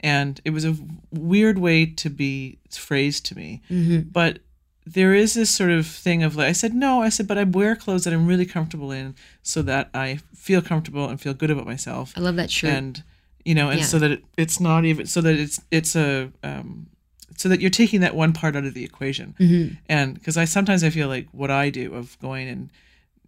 And 0.00 0.40
it 0.44 0.50
was 0.50 0.64
a 0.66 0.76
weird 1.10 1.58
way 1.58 1.86
to 1.86 2.10
be 2.10 2.58
phrased 2.70 3.24
to 3.26 3.34
me. 3.36 3.62
mhm. 3.70 4.12
But 4.12 4.40
there 4.86 5.14
is 5.14 5.32
this 5.32 5.48
sort 5.48 5.70
of 5.70 5.86
thing 5.86 6.22
of 6.22 6.36
like, 6.36 6.48
I 6.48 6.52
said, 6.52 6.74
no, 6.74 7.00
I 7.00 7.08
said, 7.08 7.26
but 7.26 7.38
I 7.38 7.44
wear 7.44 7.74
clothes 7.74 8.04
that 8.04 8.12
I'm 8.12 8.26
really 8.26 8.44
comfortable 8.44 8.92
in 8.92 9.14
so 9.42 9.62
that 9.62 9.88
I 9.94 10.18
feel 10.34 10.60
comfortable 10.60 11.08
and 11.08 11.18
feel 11.18 11.32
good 11.32 11.50
about 11.50 11.64
myself 11.64 12.12
I 12.16 12.20
love 12.20 12.36
that 12.36 12.50
shirt. 12.50 12.70
and 12.70 13.02
you 13.46 13.54
know 13.54 13.70
and 13.70 13.80
Yeah. 13.80 13.86
so 13.86 13.98
that 13.98 14.10
it, 14.10 14.24
it's 14.36 14.60
not 14.60 14.84
even 14.84 15.06
so 15.06 15.22
that 15.22 15.36
it's 15.36 15.58
it's 15.70 15.96
a 15.96 16.30
um 16.42 16.86
so 17.36 17.48
that 17.48 17.60
you're 17.60 17.70
taking 17.70 18.00
that 18.00 18.14
one 18.14 18.32
part 18.32 18.54
out 18.56 18.64
of 18.64 18.74
the 18.74 18.84
equation 18.84 19.34
Mhm. 19.38 19.76
and 19.88 20.14
because 20.14 20.36
i 20.36 20.44
sometimes 20.44 20.82
i 20.84 20.90
feel 20.90 21.08
like 21.08 21.26
what 21.32 21.50
i 21.50 21.70
do 21.70 21.94
of 21.94 22.18
going 22.20 22.48
and 22.48 22.70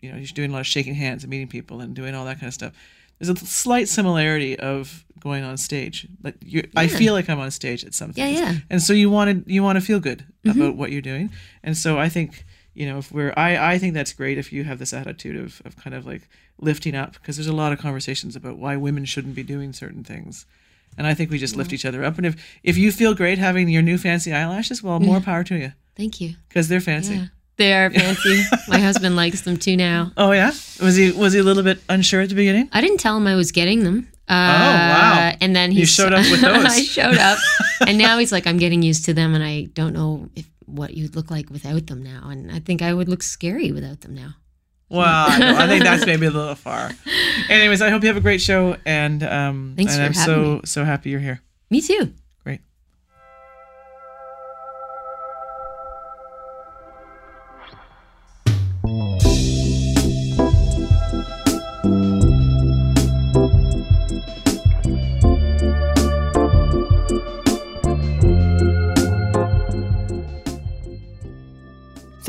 you 0.01 0.13
know 0.13 0.19
just 0.21 0.35
doing 0.35 0.51
a 0.51 0.53
lot 0.53 0.61
of 0.61 0.67
shaking 0.67 0.95
hands 0.95 1.25
and 1.25 1.31
meeting 1.31 1.49
people 1.49 1.81
and 1.81 1.95
doing 1.95 2.15
all 2.15 2.25
that 2.25 2.39
kind 2.41 2.49
of 2.49 2.55
stuff 2.55 2.73
there's 3.19 3.31
a 3.31 3.37
slight 3.47 3.89
similarity 3.89 4.59
of 4.59 5.05
going 5.21 5.43
on 5.43 5.57
stage 5.57 6.07
like 6.23 6.35
you 6.45 6.63
i 6.77 6.87
feel 6.87 7.13
like 7.15 7.29
i'm 7.31 7.41
on 7.41 7.51
stage 7.51 7.85
at 7.85 7.95
some 7.95 8.13
Yeah, 8.15 8.27
things 8.27 8.41
yeah. 8.41 8.55
and 8.71 8.83
so 8.83 8.93
you 8.93 9.11
want 9.11 9.47
to 9.47 9.53
you 9.53 9.63
want 9.63 9.77
to 9.79 9.85
feel 9.85 10.01
good 10.01 10.25
Mm-hmm. 10.45 10.61
about 10.61 10.77
what 10.77 10.93
you're 10.93 11.01
doing 11.03 11.31
and 11.65 11.77
so 11.77 11.99
i 11.99 12.09
think 12.09 12.45
you 12.75 12.87
know 12.87 12.99
if 12.99 13.11
we're 13.11 13.33
i 13.37 13.73
i 13.73 13.79
think 13.79 13.95
that's 13.95 14.13
great 14.13 14.39
if 14.39 14.53
you 14.53 14.63
have 14.65 14.79
this 14.79 14.93
attitude 14.93 15.35
of, 15.37 15.61
of 15.65 15.77
kind 15.77 15.95
of 15.97 16.07
like 16.07 16.29
lifting 16.61 16.95
up 16.95 17.15
because 17.15 17.37
there's 17.37 17.49
a 17.49 17.53
lot 17.63 17.73
of 17.73 17.79
conversations 17.81 18.37
about 18.37 18.57
why 18.59 18.77
women 18.77 19.05
shouldn't 19.05 19.35
be 19.35 19.43
doing 19.43 19.73
certain 19.73 20.05
things 20.05 20.47
and 20.97 21.07
i 21.07 21.15
think 21.15 21.31
we 21.31 21.39
just 21.39 21.57
lift 21.57 21.73
each 21.73 21.85
other 21.85 22.05
up 22.05 22.17
and 22.19 22.27
if 22.27 22.35
if 22.63 22.77
you 22.77 22.91
feel 22.93 23.15
great 23.15 23.39
having 23.39 23.69
your 23.69 23.83
new 23.83 23.99
fancy 23.99 24.33
eyelashes 24.33 24.83
well 24.83 25.01
more 25.01 25.21
power 25.21 25.45
to 25.45 25.57
you 25.57 25.73
Thank 25.97 26.21
you. 26.21 26.35
because 26.49 26.69
they're 26.69 26.81
fancy 26.81 27.15
Yeah. 27.17 27.27
They 27.59 27.73
are 27.73 27.89
fancy. 27.91 28.43
My 28.69 28.79
husband 28.79 29.17
likes 29.17 29.41
them 29.41 29.57
too 29.57 29.77
now. 29.79 30.13
oh 30.19 30.33
yeah 30.33 30.49
was 30.83 30.97
he 30.97 31.11
was 31.13 31.33
he 31.33 31.39
a 31.39 31.43
little 31.43 31.63
bit 31.63 31.79
unsure 31.89 32.21
at 32.21 32.29
the 32.29 32.35
beginning 32.35 32.69
I 32.73 32.83
didn't 32.83 32.99
tell 32.99 33.17
him 33.17 33.27
I 33.27 33.35
was 33.35 33.51
getting 33.51 33.83
them. 33.85 34.09
Uh, 34.29 34.35
wow. 34.35 35.33
And 35.41 35.55
then 35.57 35.71
he 35.71 35.87
showed 35.87 36.13
up 36.13 36.29
with 36.31 36.41
those. 36.47 36.65
I 36.67 36.81
showed 36.83 37.17
up, 37.17 37.39
and 37.87 37.97
now 37.97 38.19
he's 38.19 38.33
like, 38.33 38.45
I'm 38.49 38.59
getting 38.59 38.83
used 38.83 39.05
to 39.05 39.15
them, 39.15 39.35
and 39.37 39.45
I 39.45 39.69
don't 39.73 39.93
know 39.93 40.29
if 40.35 40.45
what 40.67 40.95
you'd 40.95 41.15
look 41.15 41.31
like 41.31 41.49
without 41.49 41.87
them 41.87 42.03
now. 42.03 42.29
And 42.29 42.51
I 42.51 42.59
think 42.59 42.83
I 42.83 42.93
would 42.93 43.09
look 43.09 43.23
scary 43.23 43.71
without 43.71 44.01
them 44.01 44.15
now. 44.17 44.35
Well, 44.89 45.05
I. 45.29 45.65
I 45.65 45.67
think 45.67 45.83
that's 45.83 46.07
maybe 46.13 46.27
a 46.27 46.31
little 46.31 46.55
far. 46.55 46.91
Anyways, 47.49 47.83
I 47.83 47.91
hope 47.91 48.03
you 48.03 48.09
have 48.09 48.17
a 48.17 48.21
great 48.21 48.41
show, 48.41 48.77
and 48.85 49.23
um, 49.23 49.75
Thanks 49.77 49.95
and 49.95 50.03
I'm 50.05 50.15
so 50.15 50.55
me. 50.57 50.61
so 50.65 50.85
happy 50.85 51.11
you're 51.11 51.21
here. 51.21 51.41
Me 51.71 51.81
too. 51.81 52.13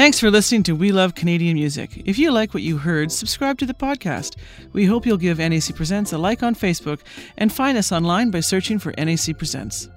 Thanks 0.07 0.21
for 0.21 0.31
listening 0.31 0.63
to 0.63 0.73
We 0.73 0.93
Love 0.93 1.15
Canadian 1.15 1.55
Music. 1.55 2.01
If 2.05 2.17
you 2.17 2.31
like 2.31 2.53
what 2.53 2.63
you 2.63 2.77
heard, 2.77 3.11
subscribe 3.11 3.57
to 3.57 3.65
the 3.65 3.73
podcast. 3.73 4.37
We 4.71 4.85
hope 4.85 5.05
you'll 5.05 5.17
give 5.17 5.37
NAC 5.37 5.75
Presents 5.75 6.13
a 6.13 6.17
like 6.17 6.43
on 6.43 6.55
Facebook 6.55 7.01
and 7.37 7.51
find 7.51 7.77
us 7.77 7.91
online 7.91 8.31
by 8.31 8.39
searching 8.39 8.79
for 8.79 8.93
NAC 8.97 9.37
Presents. 9.37 9.89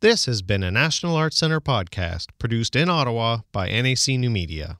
This 0.00 0.26
has 0.26 0.42
been 0.42 0.62
a 0.62 0.70
National 0.70 1.16
Arts 1.16 1.38
Center 1.38 1.60
podcast 1.60 2.26
produced 2.38 2.76
in 2.76 2.88
Ottawa 2.88 3.38
by 3.50 3.68
NAC 3.68 4.06
New 4.10 4.30
Media. 4.30 4.78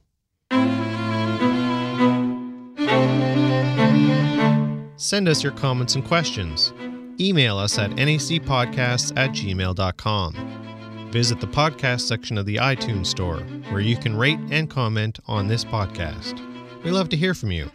Send 4.97 5.29
us 5.29 5.43
your 5.43 5.51
comments 5.51 5.97
and 5.97 6.05
questions. 6.05 6.73
Email 7.19 7.59
us 7.59 7.81
at 7.81 7.91
nacpodcasts 7.91 9.13
at 9.19 9.31
gmail.com. 9.31 11.09
Visit 11.11 11.41
the 11.41 11.49
podcast 11.49 12.03
section 12.03 12.39
of 12.39 12.47
the 12.47 12.55
iTunes 12.55 13.07
Store, 13.07 13.41
where 13.71 13.81
you 13.81 13.97
can 13.97 14.17
rate 14.17 14.39
and 14.53 14.71
comment 14.71 15.19
on 15.27 15.49
this 15.49 15.65
podcast. 15.65 16.41
We 16.85 16.93
love 16.93 17.09
to 17.09 17.17
hear 17.17 17.35
from 17.35 17.51
you. 17.51 17.69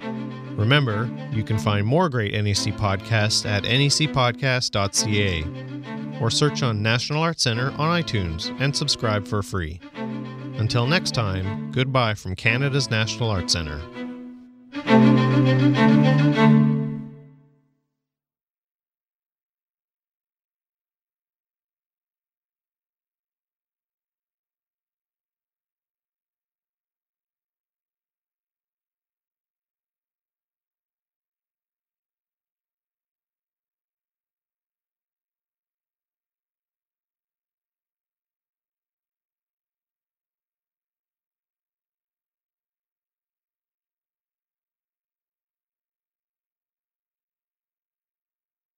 Remember, 0.56 1.12
you 1.34 1.44
can 1.44 1.60
find 1.60 1.86
more 1.86 2.08
great 2.08 2.32
NAC 2.32 2.74
podcasts 2.78 3.46
at 3.46 3.64
nacpodcast.ca 3.64 5.74
or 6.22 6.30
search 6.30 6.64
on 6.64 6.82
National 6.82 7.22
Arts 7.22 7.44
Center 7.44 7.72
on 7.72 8.02
iTunes 8.02 8.56
and 8.60 8.76
subscribe 8.76 9.28
for 9.28 9.44
free. 9.44 9.80
Until 10.58 10.88
next 10.88 11.12
time, 11.12 11.72
goodbye 11.72 12.14
from 12.14 12.36
Canada's 12.36 12.90
National 12.90 13.30
Arts 13.30 13.54
Centre. 13.54 13.82